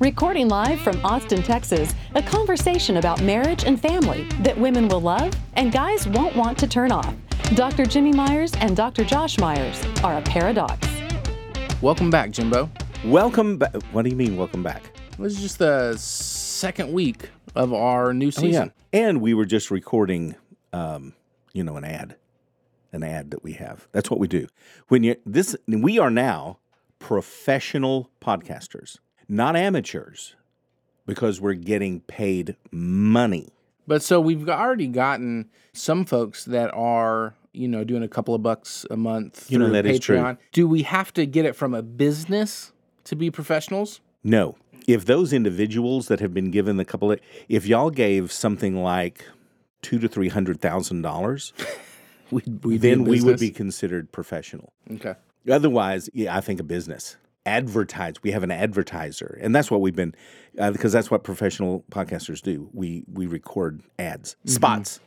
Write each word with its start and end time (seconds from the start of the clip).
Recording 0.00 0.48
live 0.48 0.80
from 0.80 0.98
Austin, 1.04 1.42
Texas, 1.42 1.94
a 2.14 2.22
conversation 2.22 2.96
about 2.96 3.20
marriage 3.20 3.64
and 3.64 3.78
family 3.78 4.26
that 4.40 4.56
women 4.56 4.88
will 4.88 5.02
love 5.02 5.30
and 5.56 5.70
guys 5.70 6.08
won't 6.08 6.34
want 6.34 6.56
to 6.56 6.66
turn 6.66 6.90
off. 6.90 7.14
Dr. 7.54 7.84
Jimmy 7.84 8.10
Myers 8.10 8.50
and 8.60 8.74
Dr. 8.74 9.04
Josh 9.04 9.38
Myers 9.38 9.78
are 10.02 10.16
a 10.16 10.22
paradox. 10.22 10.88
Welcome 11.82 12.08
back, 12.08 12.30
Jimbo. 12.30 12.70
Welcome 13.04 13.58
back. 13.58 13.74
What 13.92 14.04
do 14.04 14.08
you 14.08 14.16
mean, 14.16 14.38
welcome 14.38 14.62
back? 14.62 14.90
This 15.18 15.34
is 15.34 15.42
just 15.42 15.58
the 15.58 15.94
second 15.98 16.94
week 16.94 17.28
of 17.54 17.74
our 17.74 18.14
new 18.14 18.30
season. 18.30 18.70
Oh, 18.74 18.88
yeah. 18.94 19.06
And 19.06 19.20
we 19.20 19.34
were 19.34 19.44
just 19.44 19.70
recording, 19.70 20.34
um, 20.72 21.12
you 21.52 21.62
know, 21.62 21.76
an 21.76 21.84
ad, 21.84 22.16
an 22.90 23.02
ad 23.02 23.32
that 23.32 23.44
we 23.44 23.52
have. 23.52 23.86
That's 23.92 24.10
what 24.10 24.18
we 24.18 24.28
do. 24.28 24.46
When 24.88 25.02
you 25.02 25.16
this, 25.26 25.54
we 25.68 25.98
are 25.98 26.10
now 26.10 26.56
professional 26.98 28.08
podcasters, 28.22 28.96
not 29.30 29.56
amateurs, 29.56 30.34
because 31.06 31.40
we're 31.40 31.54
getting 31.54 32.00
paid 32.00 32.56
money. 32.70 33.48
But 33.86 34.02
so 34.02 34.20
we've 34.20 34.48
already 34.48 34.86
gotten 34.88 35.48
some 35.72 36.04
folks 36.04 36.44
that 36.44 36.72
are, 36.74 37.34
you 37.52 37.66
know, 37.68 37.84
doing 37.84 38.02
a 38.02 38.08
couple 38.08 38.34
of 38.34 38.42
bucks 38.42 38.84
a 38.90 38.96
month 38.96 39.50
You 39.50 39.58
know, 39.58 39.66
through 39.66 39.72
that 39.74 39.86
is 39.86 40.00
true. 40.00 40.16
Patreon. 40.18 40.38
Do 40.52 40.68
we 40.68 40.82
have 40.82 41.12
to 41.14 41.26
get 41.26 41.44
it 41.44 41.56
from 41.56 41.74
a 41.74 41.82
business 41.82 42.72
to 43.04 43.16
be 43.16 43.30
professionals? 43.30 44.00
No, 44.22 44.56
if 44.86 45.06
those 45.06 45.32
individuals 45.32 46.08
that 46.08 46.20
have 46.20 46.34
been 46.34 46.50
given 46.50 46.76
the 46.76 46.84
couple 46.84 47.10
of, 47.12 47.20
if 47.48 47.66
y'all 47.66 47.90
gave 47.90 48.30
something 48.32 48.82
like 48.82 49.24
two 49.82 49.98
to 49.98 50.08
three 50.08 50.28
hundred 50.28 50.60
thousand 50.60 51.02
dollars, 51.02 51.52
We'd, 52.30 52.64
we'd 52.64 52.80
then 52.80 53.04
we 53.04 53.20
would 53.22 53.40
be 53.40 53.50
considered 53.50 54.12
professional. 54.12 54.72
okay. 54.92 55.14
Otherwise, 55.50 56.08
yeah, 56.12 56.36
I 56.36 56.40
think 56.40 56.60
a 56.60 56.62
business 56.62 57.16
advertise. 57.46 58.14
We 58.22 58.30
have 58.32 58.42
an 58.42 58.50
advertiser, 58.50 59.38
and 59.40 59.54
that's 59.54 59.70
what 59.70 59.80
we've 59.80 59.94
been 59.94 60.14
uh, 60.58 60.70
because 60.70 60.92
that's 60.92 61.10
what 61.10 61.24
professional 61.24 61.84
podcasters 61.90 62.42
do. 62.42 62.68
We 62.72 63.04
we 63.12 63.26
record 63.26 63.82
ads, 63.98 64.36
spots. 64.44 65.00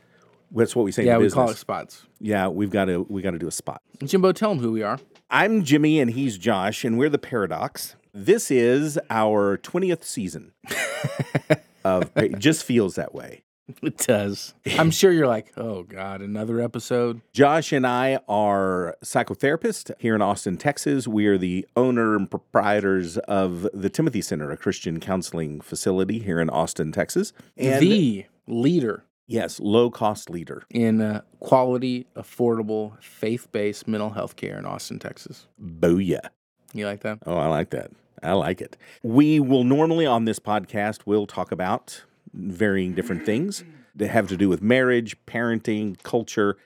That's 0.50 0.76
what 0.76 0.84
we 0.84 0.92
say. 0.92 1.02
Mm-hmm. 1.02 1.08
Yeah, 1.08 1.14
in 1.14 1.18
we 1.20 1.24
business. 1.26 1.34
call 1.34 1.50
it 1.50 1.56
spots. 1.56 2.06
Yeah, 2.20 2.48
we've 2.48 2.70
got 2.70 2.86
to 2.86 3.06
we 3.08 3.22
got 3.22 3.32
to 3.32 3.38
do 3.38 3.48
a 3.48 3.52
spot. 3.52 3.82
Jimbo, 4.04 4.32
tell 4.32 4.50
them 4.50 4.58
who 4.58 4.72
we 4.72 4.82
are. 4.82 4.98
I'm 5.30 5.64
Jimmy, 5.64 6.00
and 6.00 6.10
he's 6.10 6.38
Josh, 6.38 6.84
and 6.84 6.98
we're 6.98 7.08
the 7.08 7.18
Paradox. 7.18 7.96
This 8.12 8.50
is 8.50 8.98
our 9.10 9.56
twentieth 9.56 10.04
season. 10.04 10.52
of 11.84 12.10
it 12.16 12.38
just 12.38 12.64
feels 12.64 12.94
that 12.94 13.14
way. 13.14 13.42
It 13.82 13.96
does. 13.96 14.54
I'm 14.78 14.90
sure 14.90 15.10
you're 15.10 15.26
like, 15.26 15.52
oh 15.56 15.84
God, 15.84 16.20
another 16.20 16.60
episode. 16.60 17.22
Josh 17.32 17.72
and 17.72 17.86
I 17.86 18.18
are 18.28 18.96
psychotherapists 19.02 19.90
here 19.98 20.14
in 20.14 20.20
Austin, 20.20 20.58
Texas. 20.58 21.08
We 21.08 21.26
are 21.26 21.38
the 21.38 21.66
owner 21.74 22.14
and 22.14 22.30
proprietors 22.30 23.16
of 23.18 23.66
the 23.72 23.88
Timothy 23.88 24.20
Center, 24.20 24.50
a 24.50 24.58
Christian 24.58 25.00
counseling 25.00 25.62
facility 25.62 26.18
here 26.18 26.40
in 26.40 26.50
Austin, 26.50 26.92
Texas. 26.92 27.32
And 27.56 27.80
the 27.80 28.26
leader 28.46 29.04
yes, 29.26 29.60
low 29.60 29.90
cost 29.90 30.30
leader. 30.30 30.64
in 30.70 31.00
uh, 31.00 31.22
quality, 31.40 32.06
affordable, 32.16 33.00
faith 33.02 33.50
based 33.52 33.88
mental 33.88 34.10
health 34.10 34.36
care 34.36 34.58
in 34.58 34.66
Austin, 34.66 34.98
Texas. 34.98 35.46
Booyah. 35.62 36.28
You 36.72 36.86
like 36.86 37.00
that? 37.00 37.18
Oh, 37.26 37.36
I 37.36 37.46
like 37.46 37.70
that. 37.70 37.90
I 38.22 38.32
like 38.32 38.60
it. 38.60 38.76
We 39.02 39.38
will 39.38 39.64
normally 39.64 40.06
on 40.06 40.24
this 40.24 40.38
podcast 40.38 41.00
we'll 41.04 41.26
talk 41.26 41.52
about 41.52 42.04
varying 42.34 42.94
different 42.94 43.24
things 43.24 43.64
that 43.94 44.08
have 44.08 44.28
to 44.28 44.36
do 44.36 44.48
with 44.48 44.60
marriage, 44.60 45.16
parenting, 45.26 46.02
culture, 46.02 46.56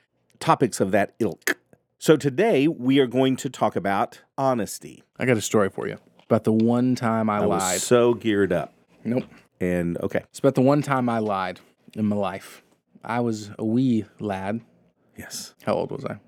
topics 0.41 0.81
of 0.81 0.91
that 0.93 1.15
ilk. 1.19 1.59
So 1.99 2.17
today 2.17 2.67
we 2.69 2.99
are 3.01 3.07
going 3.07 3.37
to 3.37 3.51
talk 3.51 3.77
about 3.77 4.23
honesty. 4.39 5.03
I 5.19 5.27
got 5.27 5.37
a 5.37 5.41
story 5.43 5.69
for 5.69 5.87
you 5.89 5.99
about 6.25 6.45
the 6.45 6.53
one 6.53 6.95
time 6.95 7.29
I, 7.29 7.39
I 7.39 7.47
was 7.47 7.61
lied. 7.63 7.81
so 7.81 8.15
geared 8.15 8.53
up. 8.53 8.73
Nope. 9.05 9.25
And 9.61 9.97
okay, 9.99 10.21
It's 10.31 10.39
about 10.39 10.55
the 10.55 10.61
one 10.63 10.83
time 10.83 11.09
I 11.09 11.19
lied 11.19 11.59
in 11.95 12.07
my 12.07 12.17
life. 12.17 12.63
I 13.05 13.21
was 13.21 13.51
a 13.59 13.65
wee 13.65 14.05
lad. 14.21 14.61
yes, 15.17 15.55
How 15.65 15.75
old 15.75 15.91
was 15.91 16.05
I? 16.05 16.19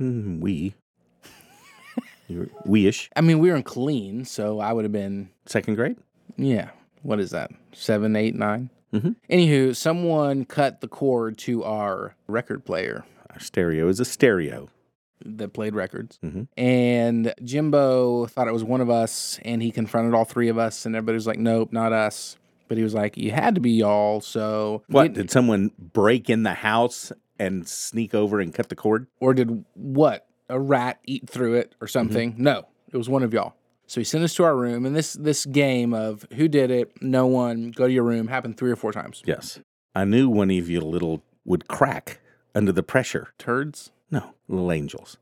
Mm, 0.00 0.40
we, 0.40 0.74
You're 2.28 2.48
we-ish, 2.64 3.10
I 3.16 3.20
mean, 3.22 3.40
we 3.40 3.50
were 3.50 3.56
in 3.56 3.62
clean, 3.64 4.24
so 4.24 4.60
I 4.60 4.72
would 4.72 4.84
have 4.84 4.92
been, 4.92 5.30
second 5.46 5.74
grade. 5.74 5.96
yeah, 6.36 6.70
what 7.02 7.20
is 7.20 7.30
that? 7.30 7.50
Seven, 7.72 8.16
eight, 8.16 8.34
nine? 8.34 8.70
Mhm. 8.92 9.16
Anywho, 9.30 9.74
someone 9.76 10.44
cut 10.44 10.80
the 10.80 10.88
cord 10.88 11.38
to 11.38 11.62
our 11.64 12.16
record 12.26 12.64
player 12.64 13.04
Our 13.30 13.38
stereo 13.38 13.88
is 13.88 14.00
a 14.00 14.04
stereo. 14.04 14.68
that 15.24 15.52
played 15.52 15.74
records. 15.74 16.18
Mhm. 16.24 16.48
And 16.56 17.34
Jimbo 17.44 18.24
thought 18.26 18.48
it 18.48 18.52
was 18.54 18.64
one 18.64 18.80
of 18.80 18.88
us, 18.88 19.38
and 19.44 19.62
he 19.62 19.70
confronted 19.70 20.14
all 20.14 20.24
three 20.24 20.48
of 20.48 20.56
us, 20.58 20.86
and 20.86 20.96
everybody 20.96 21.14
was 21.16 21.26
like, 21.26 21.38
nope, 21.38 21.72
not 21.72 21.92
us. 21.92 22.36
But 22.68 22.78
he 22.78 22.82
was 22.84 22.94
like, 22.94 23.16
you 23.18 23.30
had 23.30 23.54
to 23.56 23.60
be 23.60 23.70
y'all, 23.72 24.20
so. 24.22 24.82
What 24.88 25.12
Did- 25.12 25.14
did 25.22 25.30
someone 25.30 25.72
break 25.78 26.30
in 26.30 26.42
the 26.44 26.54
house 26.54 27.12
and 27.38 27.68
sneak 27.68 28.14
over 28.14 28.40
and 28.40 28.54
cut 28.54 28.70
the 28.70 28.76
cord? 28.76 29.08
or 29.20 29.34
did 29.34 29.64
what? 29.74 30.26
A 30.48 30.58
rat 30.58 30.98
eat 31.06 31.28
through 31.28 31.54
it 31.54 31.74
or 31.80 31.86
something? 31.86 32.34
No, 32.38 32.66
it 32.92 32.96
was 32.96 33.08
one 33.08 33.22
of 33.22 33.32
y'all. 33.34 33.54
So 33.90 34.00
he 34.00 34.04
sent 34.04 34.22
us 34.22 34.34
to 34.34 34.44
our 34.44 34.54
room, 34.54 34.86
and 34.86 34.94
this 34.94 35.14
this 35.14 35.44
game 35.44 35.92
of 35.92 36.24
who 36.34 36.46
did 36.46 36.70
it, 36.70 37.02
no 37.02 37.26
one, 37.26 37.72
go 37.72 37.88
to 37.88 37.92
your 37.92 38.04
room, 38.04 38.28
happened 38.28 38.56
three 38.56 38.70
or 38.70 38.76
four 38.76 38.92
times. 38.92 39.20
Yes, 39.26 39.58
I 39.96 40.04
knew 40.04 40.28
one 40.28 40.48
of 40.48 40.70
you 40.70 40.80
little 40.80 41.24
would 41.44 41.66
crack 41.66 42.20
under 42.54 42.70
the 42.70 42.84
pressure. 42.84 43.34
Turds. 43.36 43.90
No, 44.08 44.34
little 44.46 44.70
angels. 44.70 45.16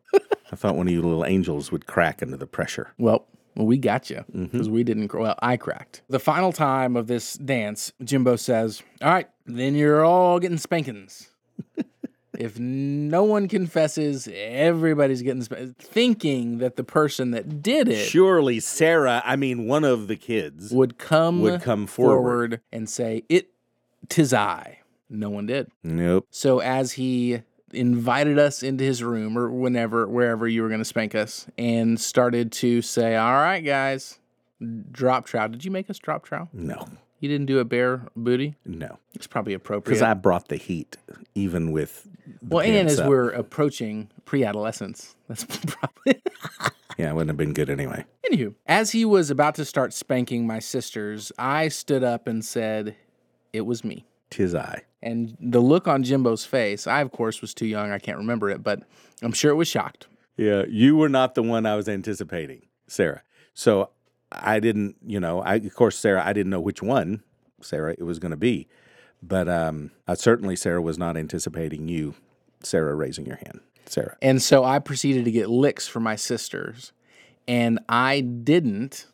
I 0.53 0.57
thought 0.57 0.77
one 0.77 0.87
of 0.87 0.93
you 0.93 1.01
little 1.01 1.25
angels 1.25 1.73
would 1.73 1.87
crack 1.87 2.23
under 2.23 2.37
the 2.37 2.47
pressure. 2.47 2.93
Well, 2.99 3.27
well, 3.57 3.67
we 3.67 3.79
got 3.79 4.11
you 4.11 4.17
mm-hmm. 4.17 4.45
because 4.45 4.69
we 4.69 4.85
didn't. 4.85 5.15
Well, 5.15 5.39
I 5.41 5.57
cracked. 5.57 6.03
The 6.11 6.21
final 6.21 6.53
time 6.53 6.95
of 6.95 7.07
this 7.07 7.39
dance, 7.39 7.95
Jimbo 8.05 8.37
says, 8.37 8.83
"All 9.01 9.09
right, 9.09 9.31
then 9.47 9.77
you're 9.77 10.05
all 10.05 10.39
getting 10.41 10.59
spankings." 10.59 11.31
if 12.39 12.57
no 12.59 13.25
one 13.25 13.49
confesses, 13.49 14.29
everybody's 14.33 15.23
getting 15.23 15.43
sp- 15.43 15.75
thinking 15.77 16.59
that 16.59 16.77
the 16.77 16.85
person 16.85 17.33
that 17.33 17.63
did 17.63 17.89
it 17.89 18.07
Surely, 18.07 18.61
Sarah, 18.61 19.21
I 19.25 19.35
mean, 19.37 19.67
one 19.67 19.83
of 19.85 20.07
the 20.07 20.15
kids. 20.17 20.71
would 20.73 20.97
come 20.99 21.41
Would 21.43 21.61
come 21.63 21.87
forward. 21.89 22.61
and 22.73 22.89
say, 22.89 23.25
"It, 23.29 23.51
tis 24.09 24.33
I." 24.33 24.79
No 25.11 25.31
one 25.31 25.47
did. 25.47 25.71
Nope. 25.83 26.27
So 26.31 26.61
as 26.61 26.93
he 26.93 27.43
invited 27.73 28.39
us 28.39 28.63
into 28.63 28.85
his 28.85 29.03
room 29.03 29.37
or 29.37 29.51
whenever, 29.51 30.07
wherever 30.07 30.47
you 30.47 30.63
were 30.63 30.69
going 30.69 30.81
to 30.81 30.85
spank 30.85 31.15
us, 31.15 31.47
and 31.59 32.01
started 32.01 32.53
to 32.53 32.81
say, 32.83 33.17
"All 33.17 33.33
right, 33.33 33.61
guys, 33.65 34.19
drop 34.93 35.27
trow." 35.27 35.49
Did 35.49 35.65
you 35.65 35.71
make 35.73 35.91
us 35.91 35.99
drop 35.99 36.25
trow? 36.25 36.49
No. 36.53 36.87
You 37.21 37.29
didn't 37.29 37.47
do 37.47 37.59
a 37.59 37.65
bare 37.65 38.03
booty. 38.15 38.55
No. 38.65 38.99
It's 39.15 39.27
probably 39.27 39.55
appropriate. 39.55 39.85
Because 39.85 40.03
I 40.03 40.15
brought 40.15 40.49
the 40.49 40.57
heat, 40.57 40.97
even 41.35 41.73
with. 41.73 42.07
Well, 42.43 42.65
and 42.65 42.89
as 42.89 43.01
up. 43.01 43.09
we're 43.09 43.31
approaching 43.31 44.11
pre-adolescence, 44.25 45.17
that's 45.27 45.45
probably. 45.67 46.23
Yeah, 46.97 47.11
it 47.11 47.15
wouldn't 47.15 47.31
have 47.31 47.37
been 47.37 47.55
good 47.55 47.71
anyway. 47.71 48.05
Anywho, 48.31 48.55
as 48.67 48.91
he 48.91 49.05
was 49.05 49.31
about 49.31 49.55
to 49.57 49.65
start 49.65 49.93
spanking 49.93 50.47
my 50.47 50.59
sisters, 50.59 51.33
I 51.39 51.69
stood 51.69 52.05
up 52.05 52.27
and 52.27 52.45
said, 52.45 52.97
"It 53.53 53.63
was 53.63 53.85
me." 53.85 54.05
Tis 54.31 54.55
I. 54.55 54.83
And 55.01 55.37
the 55.41 55.61
look 55.61 55.87
on 55.87 56.03
Jimbo's 56.03 56.45
face, 56.45 56.87
I 56.87 57.01
of 57.01 57.13
course 57.13 57.41
was 57.41 57.55
too 57.55 57.67
young, 57.67 57.93
I 57.93 57.99
can't 57.99 58.19
remember 58.19 58.51
it, 58.51 58.63
but 58.63 58.83
I'm 59.23 59.33
sure 59.33 59.51
it 59.51 59.55
was 59.55 59.69
shocked. 59.69 60.09
Yeah, 60.37 60.65
you 60.69 60.97
were 60.97 61.09
not 61.09 61.35
the 61.35 61.43
one 61.43 61.67
I 61.67 61.77
was 61.77 61.89
anticipating, 61.89 62.63
Sarah. 62.87 63.23
So 63.55 63.91
I 64.31 64.61
didn't, 64.61 64.97
you 65.07 65.19
know, 65.21 65.41
I 65.41 65.55
of 65.57 65.75
course, 65.75 65.99
Sarah, 65.99 66.23
I 66.25 66.33
didn't 66.33 66.51
know 66.51 66.61
which 66.61 66.83
one, 66.83 67.23
Sarah, 67.63 67.95
it 67.99 68.03
was 68.05 68.19
going 68.19 68.31
to 68.31 68.37
be, 68.37 68.69
but 69.23 69.49
um, 69.49 69.91
I 70.07 70.15
certainly 70.15 70.57
Sarah 70.57 70.83
was 70.83 70.99
not 70.99 71.17
anticipating 71.17 71.89
you, 71.89 72.15
Sarah, 72.63 72.95
raising 72.95 73.27
your 73.27 73.37
hand, 73.37 73.61
Sarah. 73.87 74.17
And 74.23 74.43
so 74.43 74.65
I 74.65 74.79
proceeded 74.79 75.25
to 75.25 75.31
get 75.31 75.49
licks 75.49 75.89
for 75.89 76.01
my 76.01 76.17
sisters, 76.17 76.93
and 77.47 77.79
I 77.89 78.21
didn't 78.21 79.07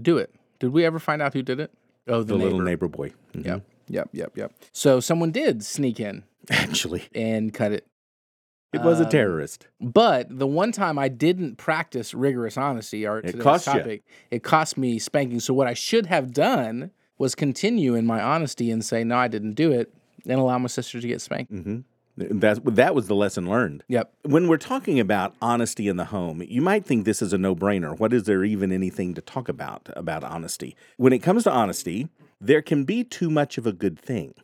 do 0.00 0.18
it. 0.18 0.34
Did 0.58 0.70
we 0.72 0.84
ever 0.84 0.98
find 0.98 1.22
out 1.22 1.32
who 1.34 1.42
did 1.42 1.60
it? 1.60 1.72
Oh, 2.06 2.18
the, 2.22 2.24
The 2.24 2.38
neighbor. 2.38 2.44
little 2.44 2.60
neighbor 2.60 2.88
boy. 2.88 3.12
Mhm. 3.34 3.44
Yep, 3.46 3.62
yep, 3.88 4.08
yep, 4.12 4.36
yep. 4.36 4.52
So 4.72 5.00
someone 5.00 5.30
did 5.32 5.64
sneak 5.64 5.98
in 6.00 6.24
Actually, 6.50 7.04
and 7.14 7.52
cut 7.54 7.72
it. 7.72 7.86
It 8.74 8.82
was 8.82 9.00
a 9.00 9.04
Um, 9.04 9.10
terrorist. 9.10 9.66
But 9.80 10.26
the 10.38 10.46
one 10.46 10.72
time 10.72 10.98
I 10.98 11.08
didn't 11.08 11.56
practice 11.56 12.12
rigorous 12.12 12.56
honesty, 12.56 13.06
or 13.06 13.18
It 13.18 13.38
cost 13.38 13.64
topic, 13.66 14.02
it 14.30 14.42
cost 14.42 14.76
me 14.76 14.98
spanking. 14.98 15.40
So 15.40 15.54
what 15.54 15.66
I 15.66 15.74
should 15.74 16.06
have 16.06 16.32
done 16.32 16.90
was 17.18 17.34
continue 17.34 17.94
in 17.94 18.06
my 18.06 18.20
honesty 18.20 18.70
and 18.70 18.84
say, 18.84 19.04
no, 19.04 19.16
I 19.16 19.28
didn't 19.28 19.52
do 19.54 19.72
it, 19.72 19.94
and 20.26 20.40
allow 20.40 20.58
my 20.58 20.66
sister 20.66 21.00
to 21.00 21.06
get 21.06 21.20
spanked. 21.20 21.52
That, 22.16 22.60
that 22.76 22.94
was 22.94 23.08
the 23.08 23.14
lesson 23.14 23.48
learned. 23.50 23.82
Yep. 23.88 24.12
When 24.22 24.46
we're 24.46 24.56
talking 24.56 25.00
about 25.00 25.34
honesty 25.42 25.88
in 25.88 25.96
the 25.96 26.04
home, 26.06 26.42
you 26.46 26.62
might 26.62 26.84
think 26.84 27.04
this 27.04 27.20
is 27.20 27.32
a 27.32 27.38
no 27.38 27.56
brainer. 27.56 27.98
What 27.98 28.12
is 28.12 28.22
there 28.22 28.44
even 28.44 28.70
anything 28.70 29.14
to 29.14 29.20
talk 29.20 29.48
about 29.48 29.88
about 29.96 30.22
honesty? 30.22 30.76
When 30.96 31.12
it 31.12 31.24
comes 31.24 31.42
to 31.42 31.50
honesty, 31.50 32.08
there 32.40 32.62
can 32.62 32.84
be 32.84 33.02
too 33.02 33.30
much 33.30 33.58
of 33.58 33.66
a 33.66 33.72
good 33.72 33.98
thing. 33.98 34.34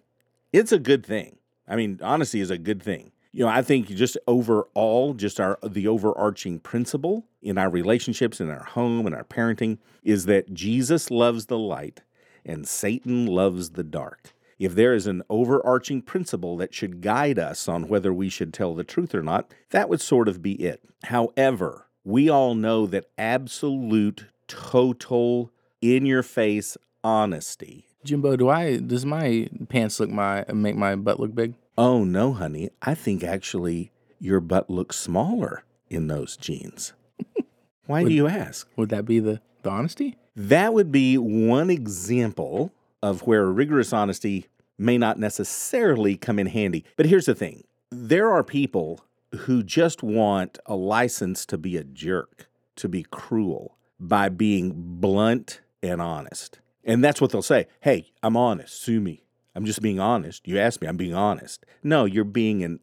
It's 0.52 0.72
a 0.72 0.80
good 0.80 1.06
thing. 1.06 1.38
I 1.68 1.76
mean, 1.76 2.00
honesty 2.02 2.40
is 2.40 2.50
a 2.50 2.58
good 2.58 2.82
thing. 2.82 3.12
You 3.32 3.44
know, 3.44 3.50
I 3.50 3.62
think 3.62 3.88
just 3.88 4.18
overall, 4.26 5.14
just 5.14 5.38
our 5.38 5.58
the 5.62 5.86
overarching 5.86 6.58
principle 6.58 7.26
in 7.40 7.58
our 7.58 7.70
relationships, 7.70 8.40
in 8.40 8.50
our 8.50 8.64
home, 8.64 9.06
in 9.06 9.14
our 9.14 9.24
parenting, 9.24 9.78
is 10.02 10.26
that 10.26 10.52
Jesus 10.52 11.10
loves 11.10 11.46
the 11.46 11.58
light 11.58 12.02
and 12.44 12.66
Satan 12.66 13.26
loves 13.26 13.70
the 13.70 13.84
dark. 13.84 14.32
If 14.58 14.74
there 14.74 14.94
is 14.94 15.06
an 15.06 15.22
overarching 15.30 16.02
principle 16.02 16.56
that 16.58 16.74
should 16.74 17.00
guide 17.00 17.38
us 17.38 17.68
on 17.68 17.88
whether 17.88 18.12
we 18.12 18.28
should 18.28 18.52
tell 18.52 18.74
the 18.74 18.84
truth 18.84 19.14
or 19.14 19.22
not, 19.22 19.50
that 19.70 19.88
would 19.88 20.00
sort 20.00 20.28
of 20.28 20.42
be 20.42 20.52
it. 20.52 20.82
However, 21.04 21.86
we 22.04 22.28
all 22.28 22.54
know 22.54 22.86
that 22.86 23.06
absolute, 23.16 24.26
total, 24.48 25.50
in 25.80 26.04
your 26.04 26.22
face 26.22 26.76
honesty. 27.02 27.86
Jimbo, 28.04 28.36
do 28.36 28.48
I 28.48 28.78
does 28.78 29.06
my 29.06 29.48
pants 29.68 30.00
look 30.00 30.10
my 30.10 30.44
make 30.52 30.76
my 30.76 30.96
butt 30.96 31.20
look 31.20 31.34
big? 31.34 31.54
Oh, 31.78 32.04
no, 32.04 32.32
honey. 32.32 32.70
I 32.82 32.94
think 32.94 33.24
actually 33.24 33.92
your 34.18 34.40
butt 34.40 34.68
looks 34.68 34.96
smaller 34.96 35.64
in 35.88 36.06
those 36.06 36.36
jeans. 36.36 36.92
Why 37.86 38.04
do 38.04 38.12
you 38.12 38.28
ask? 38.28 38.68
Would 38.76 38.90
that 38.90 39.04
be 39.04 39.18
the, 39.18 39.40
the 39.62 39.70
honesty? 39.70 40.16
That 40.36 40.74
would 40.74 40.92
be 40.92 41.18
one 41.18 41.70
example 41.70 42.72
of 43.02 43.26
where 43.26 43.46
rigorous 43.46 43.92
honesty 43.92 44.46
may 44.78 44.96
not 44.96 45.18
necessarily 45.18 46.16
come 46.16 46.38
in 46.38 46.46
handy. 46.46 46.84
But 46.96 47.06
here's 47.06 47.26
the 47.26 47.34
thing 47.34 47.64
there 47.90 48.30
are 48.30 48.44
people 48.44 49.00
who 49.40 49.62
just 49.62 50.02
want 50.02 50.58
a 50.66 50.74
license 50.74 51.44
to 51.46 51.58
be 51.58 51.76
a 51.76 51.84
jerk, 51.84 52.48
to 52.76 52.88
be 52.88 53.04
cruel, 53.10 53.76
by 53.98 54.28
being 54.28 54.72
blunt 54.74 55.60
and 55.82 56.00
honest. 56.00 56.60
And 56.84 57.04
that's 57.04 57.20
what 57.20 57.30
they'll 57.30 57.42
say 57.42 57.66
Hey, 57.80 58.12
I'm 58.22 58.36
honest, 58.36 58.80
sue 58.80 59.00
me. 59.00 59.24
I'm 59.54 59.64
just 59.64 59.82
being 59.82 59.98
honest. 60.00 60.46
You 60.46 60.58
asked 60.58 60.80
me, 60.80 60.88
I'm 60.88 60.96
being 60.96 61.14
honest. 61.14 61.64
No, 61.82 62.04
you're 62.04 62.24
being 62.24 62.64
a 62.64 62.78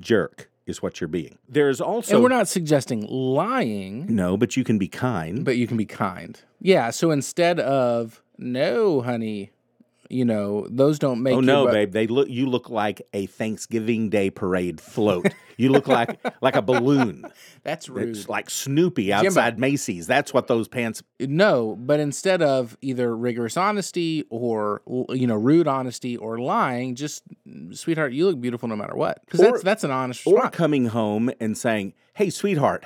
jerk, 0.00 0.50
is 0.66 0.82
what 0.82 1.00
you're 1.00 1.08
being. 1.08 1.38
There's 1.48 1.80
also. 1.80 2.14
and 2.14 2.22
we're 2.22 2.28
not 2.28 2.48
suggesting 2.48 3.06
lying, 3.06 4.06
No, 4.14 4.36
but 4.36 4.56
you 4.56 4.64
can 4.64 4.78
be 4.78 4.88
kind. 4.88 5.44
but 5.44 5.56
you 5.56 5.66
can 5.66 5.76
be 5.76 5.86
kind. 5.86 6.40
Yeah. 6.60 6.90
So 6.90 7.10
instead 7.10 7.60
of 7.60 8.22
no, 8.38 9.00
honey, 9.02 9.50
you 10.10 10.24
know 10.24 10.66
those 10.70 10.98
don't 10.98 11.18
oh, 11.18 11.22
make. 11.22 11.34
Oh 11.34 11.40
no, 11.40 11.64
butt- 11.64 11.72
babe! 11.72 11.92
They 11.92 12.06
look. 12.06 12.28
You 12.28 12.46
look 12.46 12.68
like 12.68 13.02
a 13.12 13.26
Thanksgiving 13.26 14.10
Day 14.10 14.30
parade 14.30 14.80
float. 14.80 15.26
You 15.56 15.70
look 15.70 15.86
like 15.88 16.20
like 16.42 16.56
a 16.56 16.62
balloon. 16.62 17.24
That's 17.62 17.88
rude. 17.88 18.16
It's 18.16 18.28
like 18.28 18.50
Snoopy 18.50 19.12
outside 19.12 19.58
Macy's. 19.58 20.06
That's 20.06 20.34
what 20.34 20.46
those 20.48 20.68
pants. 20.68 21.02
No, 21.20 21.76
but 21.76 22.00
instead 22.00 22.42
of 22.42 22.76
either 22.80 23.16
rigorous 23.16 23.56
honesty 23.56 24.24
or 24.30 24.82
you 25.10 25.26
know 25.26 25.36
rude 25.36 25.68
honesty 25.68 26.16
or 26.16 26.38
lying, 26.38 26.94
just 26.94 27.22
sweetheart, 27.72 28.12
you 28.12 28.26
look 28.26 28.40
beautiful 28.40 28.68
no 28.68 28.76
matter 28.76 28.96
what. 28.96 29.24
Because 29.24 29.40
that's 29.40 29.62
that's 29.62 29.84
an 29.84 29.90
honest 29.90 30.26
Or 30.26 30.34
response. 30.34 30.56
coming 30.56 30.86
home 30.86 31.30
and 31.40 31.56
saying, 31.56 31.94
"Hey, 32.14 32.30
sweetheart, 32.30 32.84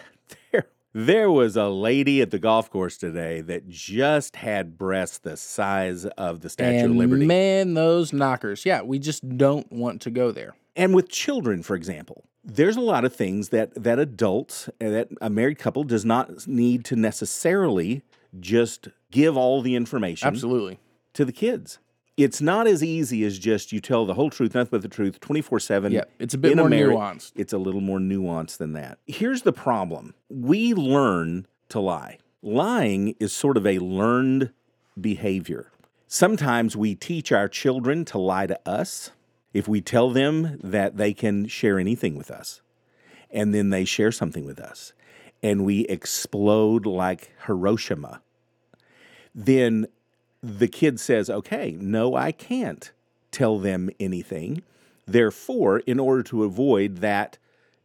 there 0.95 1.31
was 1.31 1.57
a 1.57 1.69
lady 1.69 2.23
at 2.23 2.31
the 2.31 2.39
golf 2.39 2.71
course 2.71 2.97
today 2.97 3.41
that 3.43 3.69
just 3.69 4.37
had 4.37 4.79
breasts 4.79 5.19
the 5.19 5.37
size 5.37 6.07
of 6.07 6.41
the 6.41 6.49
Statue 6.49 6.79
and 6.79 6.91
of 6.93 6.97
Liberty." 6.97 7.27
man, 7.27 7.75
those 7.75 8.13
knockers. 8.13 8.65
Yeah, 8.65 8.83
we 8.83 8.99
just 8.99 9.37
don't 9.37 9.71
want 9.71 10.01
to 10.03 10.11
go 10.11 10.33
there. 10.33 10.55
And 10.77 10.95
with 10.95 11.09
children, 11.09 11.63
for 11.63 11.77
example, 11.77 12.25
there's 12.45 12.77
a 12.77 12.81
lot 12.81 13.05
of 13.05 13.15
things 13.15 13.51
that 13.51 13.75
that 13.83 13.99
adults 13.99 14.69
uh, 14.81 14.89
that 14.89 15.09
a 15.21 15.29
married 15.29 15.59
couple 15.59 15.85
does 15.85 16.05
not 16.05 16.47
need 16.47 16.85
to 16.87 16.97
necessarily 16.97 18.03
just 18.39 18.89
give 19.11 19.37
all 19.37 19.63
the 19.63 19.75
information 19.75 20.29
Absolutely. 20.29 20.79
to 21.13 21.25
the 21.25 21.33
kids. 21.33 21.79
It's 22.17 22.41
not 22.41 22.67
as 22.67 22.83
easy 22.85 23.25
as 23.25 23.39
just 23.39 23.73
you 23.73 23.81
tell 23.81 24.07
the 24.07 24.15
whole 24.15 24.31
truth, 24.31 24.55
nothing 24.55 24.71
but 24.71 24.83
the 24.83 24.89
truth, 24.89 25.21
24 25.21 25.61
7. 25.61 25.93
Yeah, 25.93 26.05
it's 26.19 26.35
a 26.35 26.39
bit 26.39 26.57
more 26.57 26.69
nuanced. 26.69 27.33
It's 27.35 27.53
a 27.53 27.59
little 27.59 27.81
more 27.81 27.99
nuanced 27.99 28.59
than 28.59 28.73
that. 28.75 28.99
Here's 29.07 29.43
the 29.43 29.53
problem 29.53 30.15
we 30.29 30.75
learn 30.75 31.47
to 31.71 31.81
lie. 31.81 32.19
Lying 32.43 33.17
is 33.19 33.33
sort 33.33 33.57
of 33.57 33.67
a 33.67 33.79
learned 33.79 34.53
behavior. 35.01 35.73
Sometimes 36.07 36.77
we 36.77 36.95
teach 36.95 37.33
our 37.33 37.49
children 37.49 38.05
to 38.05 38.19
lie 38.19 38.47
to 38.47 38.61
us 38.69 39.11
if 39.53 39.67
we 39.67 39.81
tell 39.81 40.11
them 40.11 40.59
that 40.63 40.97
they 40.97 41.13
can 41.13 41.47
share 41.47 41.79
anything 41.79 42.17
with 42.17 42.31
us, 42.31 42.61
and 43.31 43.53
then 43.55 43.71
they 43.71 43.85
share 43.85 44.13
something 44.13 44.45
with 44.45 44.61
us, 44.61 44.93
and 45.43 45.65
we 45.65 45.81
explode 45.87 46.87
like 46.87 47.33
Hiroshima. 47.47 48.21
Then 49.35 49.87
the 50.45 50.69
kid 50.69 51.01
says, 51.01 51.31
okay, 51.31 51.77
no, 51.81 52.15
I 52.15 52.31
can't 52.31 52.93
tell 53.31 53.59
them 53.59 53.89
anything. 53.99 54.63
Therefore, 55.07 55.79
in 55.81 55.99
order 55.99 56.23
to 56.25 56.45
avoid 56.45 56.99
that 56.99 57.39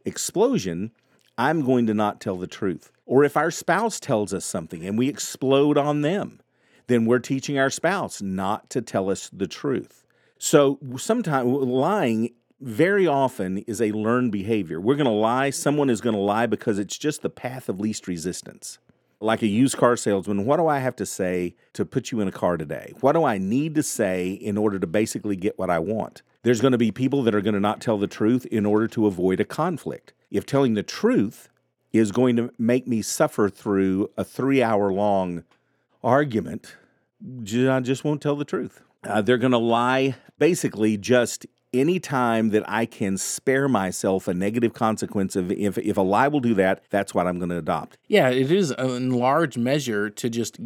explosion, 0.04 0.90
I'm 1.38 1.64
going 1.64 1.86
to 1.86 1.94
not 1.94 2.20
tell 2.20 2.36
the 2.36 2.46
truth. 2.46 2.92
Or 3.06 3.24
if 3.24 3.36
our 3.36 3.50
spouse 3.50 3.98
tells 3.98 4.34
us 4.34 4.44
something 4.44 4.84
and 4.84 4.98
we 4.98 5.08
explode 5.08 5.78
on 5.78 6.02
them, 6.02 6.40
then 6.86 7.06
we're 7.06 7.18
teaching 7.18 7.58
our 7.58 7.70
spouse 7.70 8.20
not 8.20 8.68
to 8.70 8.82
tell 8.82 9.10
us 9.10 9.30
the 9.32 9.46
truth. 9.46 10.04
So 10.38 10.78
sometimes 10.98 11.48
lying 11.48 12.30
very 12.60 13.06
often 13.06 13.58
is 13.58 13.80
a 13.80 13.92
learned 13.92 14.32
behavior. 14.32 14.80
We're 14.80 14.96
going 14.96 15.06
to 15.06 15.10
lie, 15.10 15.48
someone 15.48 15.88
is 15.88 16.02
going 16.02 16.14
to 16.14 16.20
lie 16.20 16.46
because 16.46 16.78
it's 16.78 16.98
just 16.98 17.22
the 17.22 17.30
path 17.30 17.70
of 17.70 17.80
least 17.80 18.06
resistance 18.06 18.78
like 19.20 19.42
a 19.42 19.46
used 19.46 19.76
car 19.76 19.96
salesman, 19.96 20.46
what 20.46 20.56
do 20.56 20.66
I 20.66 20.78
have 20.78 20.96
to 20.96 21.06
say 21.06 21.54
to 21.74 21.84
put 21.84 22.10
you 22.10 22.20
in 22.20 22.28
a 22.28 22.32
car 22.32 22.56
today? 22.56 22.92
What 23.00 23.12
do 23.12 23.24
I 23.24 23.38
need 23.38 23.74
to 23.74 23.82
say 23.82 24.30
in 24.30 24.56
order 24.56 24.78
to 24.78 24.86
basically 24.86 25.36
get 25.36 25.58
what 25.58 25.70
I 25.70 25.78
want? 25.78 26.22
There's 26.42 26.60
going 26.60 26.72
to 26.72 26.78
be 26.78 26.90
people 26.90 27.22
that 27.24 27.34
are 27.34 27.42
going 27.42 27.54
to 27.54 27.60
not 27.60 27.80
tell 27.80 27.98
the 27.98 28.06
truth 28.06 28.46
in 28.46 28.64
order 28.64 28.88
to 28.88 29.06
avoid 29.06 29.40
a 29.40 29.44
conflict. 29.44 30.14
If 30.30 30.46
telling 30.46 30.74
the 30.74 30.82
truth 30.82 31.50
is 31.92 32.12
going 32.12 32.36
to 32.36 32.50
make 32.58 32.86
me 32.86 33.02
suffer 33.02 33.50
through 33.50 34.10
a 34.16 34.24
three 34.24 34.62
hour 34.62 34.90
long 34.90 35.44
argument, 36.02 36.76
I 37.22 37.80
just 37.80 38.04
won't 38.04 38.22
tell 38.22 38.36
the 38.36 38.44
truth. 38.44 38.80
Uh, 39.04 39.20
they're 39.20 39.38
going 39.38 39.52
to 39.52 39.58
lie 39.58 40.14
basically 40.38 40.96
just 40.96 41.46
any 41.72 42.00
time 42.00 42.50
that 42.50 42.68
I 42.68 42.86
can 42.86 43.16
spare 43.16 43.68
myself 43.68 44.28
a 44.28 44.34
negative 44.34 44.74
consequence 44.74 45.36
of 45.36 45.52
if, 45.52 45.78
if 45.78 45.96
a 45.96 46.00
lie 46.02 46.28
will 46.28 46.40
do 46.40 46.54
that, 46.54 46.82
that's 46.90 47.14
what 47.14 47.26
I'm 47.26 47.38
going 47.38 47.50
to 47.50 47.58
adopt. 47.58 47.98
Yeah, 48.08 48.28
it 48.28 48.50
is 48.50 48.70
in 48.72 49.10
large 49.10 49.56
measure 49.56 50.10
to 50.10 50.28
just 50.30 50.58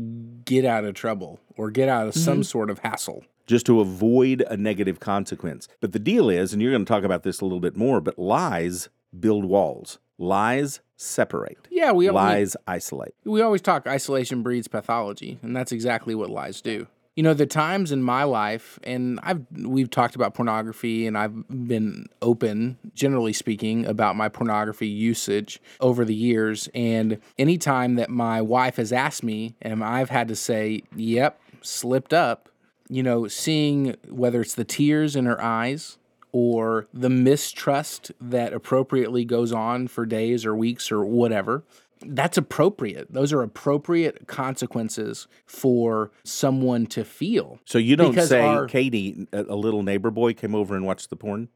get 0.44 0.64
out 0.64 0.84
of 0.84 0.94
trouble 0.94 1.40
or 1.56 1.70
get 1.70 1.88
out 1.88 2.08
of 2.08 2.14
mm-hmm. 2.14 2.24
some 2.24 2.44
sort 2.44 2.70
of 2.70 2.78
hassle. 2.80 3.24
just 3.46 3.66
to 3.66 3.80
avoid 3.80 4.42
a 4.48 4.56
negative 4.56 5.00
consequence. 5.00 5.68
But 5.80 5.92
the 5.92 5.98
deal 5.98 6.30
is, 6.30 6.52
and 6.52 6.62
you're 6.62 6.72
going 6.72 6.84
to 6.84 6.88
talk 6.88 7.04
about 7.04 7.22
this 7.22 7.40
a 7.40 7.44
little 7.44 7.60
bit 7.60 7.76
more, 7.76 8.00
but 8.00 8.18
lies 8.18 8.88
build 9.18 9.44
walls. 9.44 9.98
Lies 10.16 10.80
separate. 10.96 11.58
Yeah, 11.70 11.90
we 11.92 12.06
we- 12.06 12.10
lies 12.10 12.56
isolate. 12.66 13.14
We 13.24 13.42
always 13.42 13.60
talk 13.60 13.86
isolation 13.86 14.42
breeds 14.42 14.68
pathology, 14.68 15.38
and 15.42 15.54
that's 15.56 15.72
exactly 15.72 16.14
what 16.14 16.30
lies 16.30 16.60
do. 16.60 16.86
You 17.16 17.22
know, 17.22 17.34
the 17.34 17.46
times 17.46 17.92
in 17.92 18.02
my 18.02 18.24
life, 18.24 18.80
and 18.82 19.20
I've 19.22 19.44
we've 19.52 19.90
talked 19.90 20.16
about 20.16 20.34
pornography, 20.34 21.06
and 21.06 21.16
I've 21.16 21.48
been 21.48 22.06
open, 22.20 22.76
generally 22.92 23.32
speaking, 23.32 23.86
about 23.86 24.16
my 24.16 24.28
pornography 24.28 24.88
usage 24.88 25.60
over 25.80 26.04
the 26.04 26.14
years. 26.14 26.68
And 26.74 27.20
anytime 27.38 27.94
that 27.96 28.10
my 28.10 28.42
wife 28.42 28.76
has 28.76 28.92
asked 28.92 29.22
me, 29.22 29.54
and 29.62 29.84
I've 29.84 30.10
had 30.10 30.26
to 30.26 30.34
say, 30.34 30.82
"Yep, 30.96 31.40
slipped 31.62 32.12
up," 32.12 32.48
you 32.88 33.02
know, 33.02 33.28
seeing 33.28 33.94
whether 34.08 34.40
it's 34.40 34.56
the 34.56 34.64
tears 34.64 35.14
in 35.14 35.24
her 35.26 35.40
eyes 35.40 35.98
or 36.32 36.88
the 36.92 37.08
mistrust 37.08 38.10
that 38.20 38.52
appropriately 38.52 39.24
goes 39.24 39.52
on 39.52 39.86
for 39.86 40.04
days 40.04 40.44
or 40.44 40.52
weeks 40.52 40.90
or 40.90 41.04
whatever 41.04 41.62
that's 42.00 42.36
appropriate. 42.36 43.12
Those 43.12 43.32
are 43.32 43.42
appropriate 43.42 44.26
consequences 44.26 45.26
for 45.46 46.10
someone 46.24 46.86
to 46.86 47.04
feel. 47.04 47.58
So 47.64 47.78
you 47.78 47.96
don't 47.96 48.10
Because 48.10 48.28
say, 48.28 48.40
our- 48.40 48.66
Katie, 48.66 49.26
a, 49.32 49.42
little 49.56 49.82
neighbor 49.82 50.10
boy 50.10 50.34
came 50.34 50.54
over 50.54 50.74
and 50.76 50.84
watched 50.84 51.10
the 51.10 51.16
porn? 51.16 51.48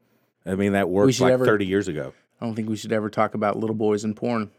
I 0.45 0.55
mean, 0.55 0.73
that 0.73 0.89
worked 0.89 1.19
like 1.19 1.33
ever- 1.33 1.45
30 1.45 1.65
years 1.65 1.87
ago. 1.87 2.13
I 2.41 2.45
don't 2.45 2.55
think 2.55 2.69
we 2.69 2.77
should 2.77 2.93
ever 2.93 3.09
talk 3.09 3.33
about 3.33 3.57
little 3.57 3.75
boys 3.75 4.03
and 4.03 4.15
porn. 4.15 4.51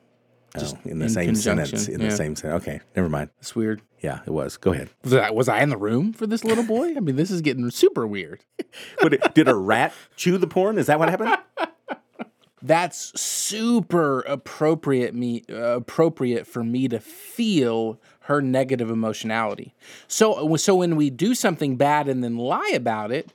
Oh, 0.56 0.78
in 0.84 0.99
the 0.99 1.04
in 1.04 1.10
same 1.10 1.34
sentence. 1.37 1.87
In 1.88 2.00
yeah. 2.00 2.08
the 2.08 2.16
same 2.16 2.34
sentence. 2.34 2.62
Okay, 2.62 2.80
never 2.96 3.08
mind. 3.08 3.30
It's 3.38 3.54
weird. 3.54 3.82
Yeah, 4.00 4.20
it 4.26 4.30
was. 4.30 4.56
Go 4.56 4.72
ahead. 4.72 4.90
Was 5.04 5.14
I, 5.14 5.30
was 5.30 5.49
I 5.49 5.60
in 5.62 5.68
the 5.68 5.76
room 5.76 6.12
for 6.12 6.26
this 6.26 6.42
little 6.44 6.64
boy? 6.64 6.94
I 6.96 7.00
mean, 7.00 7.14
this 7.16 7.30
is 7.30 7.40
getting 7.40 7.70
super 7.70 8.06
weird. 8.06 8.40
But 9.00 9.14
it- 9.14 9.34
did 9.34 9.49
a 9.49 9.54
rat 9.54 9.92
chew 10.16 10.38
the 10.38 10.46
porn? 10.46 10.76
Is 10.78 10.87
that 10.87 10.99
what 10.99 11.08
happened? 11.08 11.37
That's 12.62 13.19
super 13.21 14.21
appropriate 14.21 15.14
me 15.14 15.45
uh, 15.50 15.76
appropriate 15.76 16.47
for 16.47 16.62
me 16.62 16.88
to 16.88 17.00
feel 17.00 17.99
her 18.21 18.43
negative 18.43 18.90
emotionality. 18.90 19.75
So 20.09 20.57
so 20.57 20.76
when 20.76 20.97
we 20.97 21.11
do 21.11 21.35
something 21.35 21.76
bad 21.76 22.09
and 22.09 22.23
then 22.23 22.37
lie 22.37 22.73
about 22.75 23.12
it, 23.12 23.33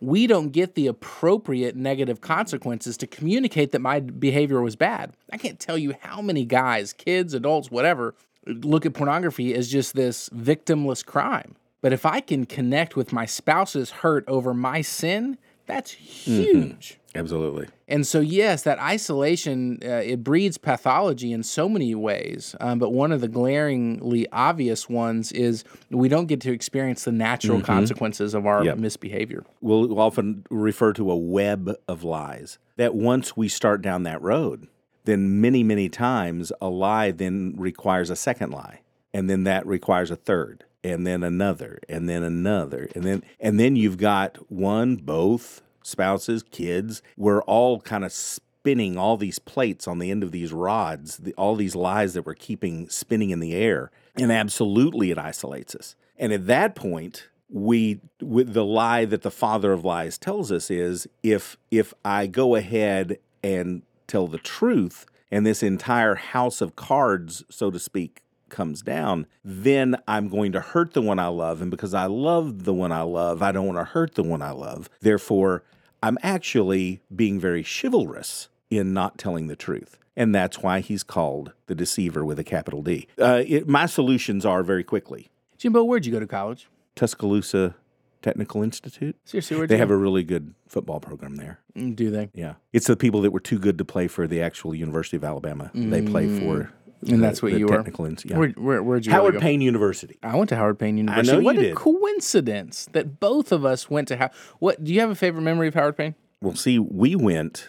we 0.00 0.26
don't 0.26 0.50
get 0.50 0.74
the 0.74 0.86
appropriate 0.86 1.76
negative 1.76 2.20
consequences 2.20 2.96
to 2.98 3.06
communicate 3.06 3.72
that 3.72 3.80
my 3.80 4.00
behavior 4.00 4.60
was 4.60 4.76
bad. 4.76 5.12
I 5.32 5.38
can't 5.38 5.58
tell 5.58 5.78
you 5.78 5.94
how 6.00 6.20
many 6.20 6.44
guys, 6.44 6.92
kids, 6.92 7.32
adults, 7.32 7.70
whatever, 7.70 8.14
look 8.46 8.84
at 8.84 8.92
pornography 8.92 9.54
as 9.54 9.70
just 9.70 9.94
this 9.94 10.28
victimless 10.30 11.04
crime. 11.04 11.56
But 11.80 11.92
if 11.92 12.06
I 12.06 12.20
can 12.20 12.46
connect 12.46 12.96
with 12.96 13.12
my 13.12 13.26
spouse's 13.26 13.90
hurt 13.90 14.24
over 14.26 14.54
my 14.54 14.80
sin, 14.80 15.38
that's 15.66 15.90
huge. 15.92 16.98
Absolutely. 17.14 17.68
And 17.86 18.06
so, 18.06 18.20
yes, 18.20 18.62
that 18.62 18.78
isolation 18.80 19.78
uh, 19.84 19.88
it 20.04 20.24
breeds 20.24 20.58
pathology 20.58 21.32
in 21.32 21.42
so 21.42 21.68
many 21.68 21.94
ways. 21.94 22.56
Um, 22.60 22.78
but 22.78 22.90
one 22.92 23.12
of 23.12 23.20
the 23.20 23.28
glaringly 23.28 24.26
obvious 24.32 24.88
ones 24.88 25.30
is 25.32 25.64
we 25.90 26.08
don't 26.08 26.26
get 26.26 26.40
to 26.42 26.52
experience 26.52 27.04
the 27.04 27.12
natural 27.12 27.60
consequences 27.60 28.34
of 28.34 28.46
our 28.46 28.64
Yep. 28.64 28.78
misbehavior. 28.78 29.44
We'll 29.60 29.98
often 29.98 30.44
refer 30.50 30.92
to 30.94 31.10
a 31.10 31.16
web 31.16 31.74
of 31.86 32.02
lies. 32.02 32.58
That 32.76 32.94
once 32.94 33.36
we 33.36 33.48
start 33.48 33.82
down 33.82 34.02
that 34.04 34.20
road, 34.20 34.66
then 35.04 35.40
many, 35.40 35.62
many 35.62 35.88
times 35.88 36.50
a 36.60 36.68
lie 36.68 37.10
then 37.10 37.54
requires 37.56 38.10
a 38.10 38.16
second 38.16 38.50
lie. 38.50 38.80
And 39.12 39.30
then 39.30 39.44
that 39.44 39.64
requires 39.64 40.10
a 40.10 40.16
third, 40.16 40.64
and 40.82 41.06
then 41.06 41.22
another, 41.22 41.78
and 41.88 42.08
then 42.08 42.24
another. 42.24 42.88
And 42.96 43.04
then 43.04 43.22
and 43.38 43.60
then 43.60 43.76
you've 43.76 43.96
got 43.98 44.50
one, 44.50 44.96
both 44.96 45.62
spouses, 45.84 46.42
kids. 46.42 47.02
We're 47.16 47.42
all 47.42 47.80
kind 47.80 48.04
of 48.04 48.12
spinning 48.12 48.96
all 48.96 49.16
these 49.16 49.38
plates 49.38 49.86
on 49.86 49.98
the 49.98 50.10
end 50.10 50.22
of 50.22 50.32
these 50.32 50.52
rods, 50.52 51.18
the, 51.18 51.34
all 51.34 51.54
these 51.54 51.76
lies 51.76 52.14
that 52.14 52.26
we're 52.26 52.34
keeping 52.34 52.88
spinning 52.88 53.30
in 53.30 53.40
the 53.40 53.54
air. 53.54 53.90
And 54.16 54.32
absolutely 54.32 55.10
it 55.10 55.18
isolates 55.18 55.74
us. 55.74 55.96
And 56.16 56.32
at 56.32 56.46
that 56.46 56.74
point, 56.74 57.28
we 57.50 58.00
with 58.20 58.52
the 58.52 58.64
lie 58.64 59.04
that 59.04 59.22
the 59.22 59.30
father 59.30 59.72
of 59.72 59.84
lies 59.84 60.18
tells 60.18 60.50
us 60.50 60.70
is 60.70 61.06
if 61.22 61.56
if 61.70 61.94
I 62.04 62.26
go 62.26 62.56
ahead 62.56 63.18
and 63.42 63.82
tell 64.06 64.26
the 64.26 64.38
truth 64.38 65.06
and 65.30 65.46
this 65.46 65.62
entire 65.62 66.14
house 66.14 66.60
of 66.60 66.74
cards 66.74 67.44
so 67.50 67.70
to 67.70 67.78
speak 67.78 68.22
comes 68.48 68.82
down 68.82 69.26
then 69.44 69.96
I'm 70.08 70.28
going 70.28 70.52
to 70.52 70.60
hurt 70.60 70.94
the 70.94 71.02
one 71.02 71.18
I 71.18 71.28
love 71.28 71.60
and 71.60 71.70
because 71.70 71.94
I 71.94 72.06
love 72.06 72.64
the 72.64 72.74
one 72.74 72.92
I 72.92 73.02
love 73.02 73.42
I 73.42 73.52
don't 73.52 73.66
want 73.66 73.78
to 73.78 73.84
hurt 73.84 74.14
the 74.14 74.22
one 74.22 74.42
I 74.42 74.50
love 74.50 74.88
therefore 75.00 75.64
I'm 76.04 76.18
actually 76.22 77.00
being 77.14 77.40
very 77.40 77.64
chivalrous 77.64 78.48
in 78.70 78.92
not 78.92 79.16
telling 79.16 79.46
the 79.46 79.56
truth 79.56 79.96
and 80.16 80.34
that's 80.34 80.58
why 80.58 80.80
he's 80.80 81.02
called 81.02 81.52
the 81.66 81.74
deceiver 81.74 82.24
with 82.24 82.38
a 82.38 82.44
capital 82.44 82.82
D. 82.82 83.08
Uh, 83.18 83.42
it, 83.46 83.66
my 83.66 83.86
solutions 83.86 84.44
are 84.44 84.62
very 84.62 84.84
quickly 84.84 85.28
Jimbo, 85.56 85.82
where'd 85.84 86.04
you 86.04 86.12
go 86.12 86.20
to 86.20 86.26
college? 86.26 86.68
Tuscaloosa 86.94 87.74
Technical 88.20 88.62
Institute. 88.62 89.16
Seriously, 89.24 89.56
where'd 89.56 89.70
They 89.70 89.76
you 89.76 89.80
have 89.80 89.88
go? 89.88 89.94
a 89.94 89.98
really 89.98 90.24
good 90.24 90.54
football 90.68 91.00
program 91.00 91.36
there. 91.36 91.58
Mm, 91.76 91.94
Do 91.96 92.10
they? 92.10 92.28
Yeah. 92.34 92.54
It's 92.72 92.86
the 92.86 92.96
people 92.96 93.20
that 93.22 93.30
were 93.32 93.40
too 93.40 93.58
good 93.58 93.78
to 93.78 93.84
play 93.84 94.06
for 94.08 94.26
the 94.26 94.42
actual 94.42 94.74
University 94.74 95.16
of 95.16 95.24
Alabama. 95.24 95.70
They 95.74 96.02
play 96.02 96.26
for 96.40 96.70
And 97.12 97.22
that's 97.22 97.42
what 97.42 97.52
the 97.52 97.58
you 97.58 97.66
were? 97.66 97.76
technical 97.76 98.04
ins- 98.06 98.24
yeah. 98.24 98.38
Where, 98.38 98.48
where, 98.50 98.82
where'd 98.82 99.04
you 99.06 99.12
really 99.12 99.20
Howard 99.22 99.34
go? 99.34 99.40
Payne 99.40 99.60
University. 99.60 100.18
I 100.22 100.36
went 100.36 100.48
to 100.50 100.56
Howard 100.56 100.78
Payne 100.78 100.96
University. 100.98 101.32
know 101.32 101.38
you 101.40 101.44
what 101.44 101.56
a 101.58 101.60
did. 101.60 101.74
coincidence 101.76 102.88
that 102.92 103.20
both 103.20 103.52
of 103.52 103.64
us 103.64 103.90
went 103.90 104.08
to 104.08 104.16
How. 104.16 104.30
What 104.58 104.82
do 104.82 104.92
you 104.92 105.00
have 105.00 105.10
a 105.10 105.14
favorite 105.14 105.42
memory 105.42 105.68
of 105.68 105.74
Howard 105.74 105.96
Payne? 105.96 106.14
Well, 106.40 106.56
see, 106.56 106.78
we 106.78 107.14
went 107.16 107.68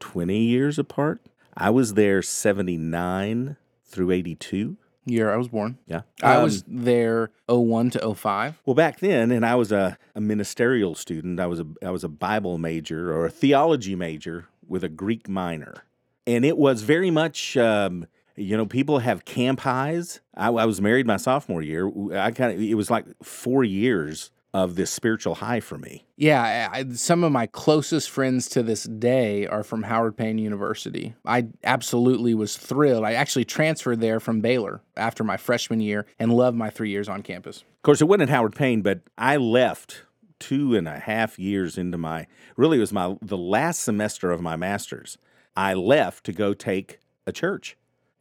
20 0.00 0.38
years 0.38 0.78
apart. 0.78 1.20
I 1.56 1.70
was 1.70 1.94
there 1.94 2.20
79 2.22 3.56
through 3.84 4.10
82. 4.10 4.76
Year 5.08 5.32
I 5.32 5.36
was 5.36 5.48
born. 5.48 5.78
Yeah. 5.86 6.00
I 6.22 6.34
Um, 6.36 6.42
was 6.42 6.64
there 6.66 7.30
01 7.48 7.90
to 7.90 8.14
05. 8.14 8.60
Well, 8.66 8.74
back 8.74 8.98
then, 8.98 9.30
and 9.30 9.46
I 9.46 9.54
was 9.54 9.70
a, 9.70 9.96
a 10.16 10.20
ministerial 10.20 10.96
student. 10.96 11.38
I 11.38 11.46
was 11.46 11.60
a 11.60 11.66
I 11.84 11.90
was 11.90 12.02
a 12.02 12.08
Bible 12.08 12.58
major 12.58 13.12
or 13.12 13.26
a 13.26 13.30
theology 13.30 13.94
major 13.94 14.46
with 14.66 14.82
a 14.82 14.88
Greek 14.88 15.28
minor, 15.28 15.84
and 16.26 16.44
it 16.44 16.58
was 16.58 16.82
very 16.82 17.12
much. 17.12 17.56
Um, 17.56 18.06
you 18.36 18.56
know, 18.56 18.66
people 18.66 19.00
have 19.00 19.24
camp 19.24 19.60
highs. 19.60 20.20
I, 20.36 20.48
I 20.48 20.64
was 20.64 20.80
married 20.80 21.06
my 21.06 21.16
sophomore 21.16 21.62
year. 21.62 21.90
I 22.14 22.30
kind 22.30 22.52
of 22.52 22.60
it 22.60 22.74
was 22.74 22.90
like 22.90 23.06
four 23.22 23.64
years 23.64 24.30
of 24.54 24.74
this 24.74 24.90
spiritual 24.90 25.34
high 25.34 25.60
for 25.60 25.76
me. 25.76 26.06
Yeah, 26.16 26.70
I, 26.72 26.84
some 26.92 27.24
of 27.24 27.32
my 27.32 27.46
closest 27.46 28.08
friends 28.08 28.48
to 28.50 28.62
this 28.62 28.84
day 28.84 29.46
are 29.46 29.62
from 29.62 29.82
Howard 29.82 30.16
Payne 30.16 30.38
University. 30.38 31.14
I 31.26 31.48
absolutely 31.62 32.32
was 32.32 32.56
thrilled. 32.56 33.04
I 33.04 33.12
actually 33.12 33.44
transferred 33.44 34.00
there 34.00 34.18
from 34.18 34.40
Baylor 34.40 34.80
after 34.96 35.24
my 35.24 35.36
freshman 35.36 35.80
year 35.80 36.06
and 36.18 36.32
loved 36.32 36.56
my 36.56 36.70
three 36.70 36.88
years 36.88 37.06
on 37.06 37.22
campus. 37.22 37.58
Of 37.58 37.82
course, 37.82 38.00
it 38.00 38.06
wasn't 38.06 38.30
at 38.30 38.34
Howard 38.34 38.54
Payne, 38.54 38.80
but 38.80 39.00
I 39.18 39.36
left 39.36 40.04
two 40.38 40.74
and 40.74 40.88
a 40.88 41.00
half 41.00 41.38
years 41.38 41.76
into 41.76 41.98
my 41.98 42.26
really 42.56 42.78
it 42.78 42.80
was 42.80 42.92
my 42.92 43.16
the 43.20 43.38
last 43.38 43.80
semester 43.80 44.30
of 44.30 44.40
my 44.40 44.56
master's. 44.56 45.18
I 45.54 45.74
left 45.74 46.24
to 46.24 46.32
go 46.32 46.54
take 46.54 46.98
a 47.26 47.32
church. 47.32 47.76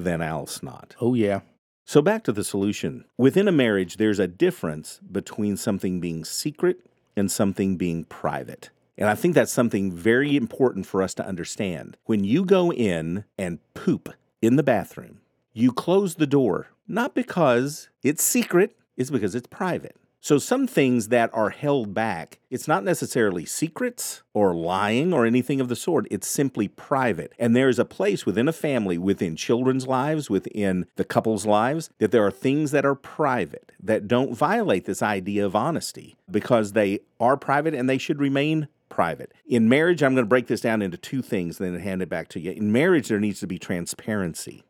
than 0.00 0.20
owl 0.20 0.48
not. 0.62 0.96
Oh 1.00 1.14
yeah. 1.14 1.40
So 1.84 2.02
back 2.02 2.24
to 2.24 2.32
the 2.32 2.44
solution. 2.44 3.04
Within 3.18 3.48
a 3.48 3.52
marriage, 3.52 3.96
there's 3.96 4.18
a 4.18 4.28
difference 4.28 5.00
between 5.10 5.56
something 5.56 6.00
being 6.00 6.24
secret 6.24 6.86
and 7.16 7.30
something 7.30 7.76
being 7.76 8.04
private. 8.04 8.70
And 8.96 9.08
I 9.08 9.14
think 9.14 9.34
that's 9.34 9.52
something 9.52 9.90
very 9.90 10.36
important 10.36 10.86
for 10.86 11.02
us 11.02 11.14
to 11.14 11.26
understand. 11.26 11.96
When 12.04 12.22
you 12.22 12.44
go 12.44 12.70
in 12.72 13.24
and 13.38 13.58
poop 13.74 14.10
in 14.42 14.56
the 14.56 14.62
bathroom, 14.62 15.20
you 15.52 15.72
close 15.72 16.14
the 16.16 16.26
door, 16.26 16.68
not 16.86 17.14
because 17.14 17.88
it's 18.02 18.22
secret, 18.22 18.76
it's 18.96 19.10
because 19.10 19.34
it's 19.34 19.48
private. 19.48 19.96
So, 20.22 20.36
some 20.36 20.66
things 20.66 21.08
that 21.08 21.30
are 21.32 21.48
held 21.48 21.94
back, 21.94 22.40
it's 22.50 22.68
not 22.68 22.84
necessarily 22.84 23.46
secrets 23.46 24.22
or 24.34 24.54
lying 24.54 25.14
or 25.14 25.24
anything 25.24 25.62
of 25.62 25.68
the 25.68 25.76
sort. 25.76 26.06
It's 26.10 26.28
simply 26.28 26.68
private. 26.68 27.32
And 27.38 27.56
there's 27.56 27.78
a 27.78 27.86
place 27.86 28.26
within 28.26 28.46
a 28.46 28.52
family, 28.52 28.98
within 28.98 29.34
children's 29.34 29.86
lives, 29.86 30.28
within 30.28 30.84
the 30.96 31.04
couple's 31.04 31.46
lives, 31.46 31.88
that 31.98 32.10
there 32.10 32.24
are 32.24 32.30
things 32.30 32.70
that 32.72 32.84
are 32.84 32.94
private 32.94 33.72
that 33.82 34.06
don't 34.06 34.36
violate 34.36 34.84
this 34.84 35.02
idea 35.02 35.46
of 35.46 35.56
honesty 35.56 36.16
because 36.30 36.72
they 36.72 37.00
are 37.18 37.38
private 37.38 37.72
and 37.72 37.88
they 37.88 37.98
should 37.98 38.20
remain 38.20 38.68
private. 38.90 39.32
In 39.46 39.70
marriage, 39.70 40.02
I'm 40.02 40.14
going 40.14 40.26
to 40.26 40.28
break 40.28 40.48
this 40.48 40.60
down 40.60 40.82
into 40.82 40.98
two 40.98 41.22
things, 41.22 41.56
then 41.56 41.78
hand 41.78 42.02
it 42.02 42.10
back 42.10 42.28
to 42.30 42.40
you. 42.40 42.50
In 42.50 42.70
marriage, 42.70 43.08
there 43.08 43.20
needs 43.20 43.40
to 43.40 43.46
be 43.46 43.58
transparency 43.58 44.64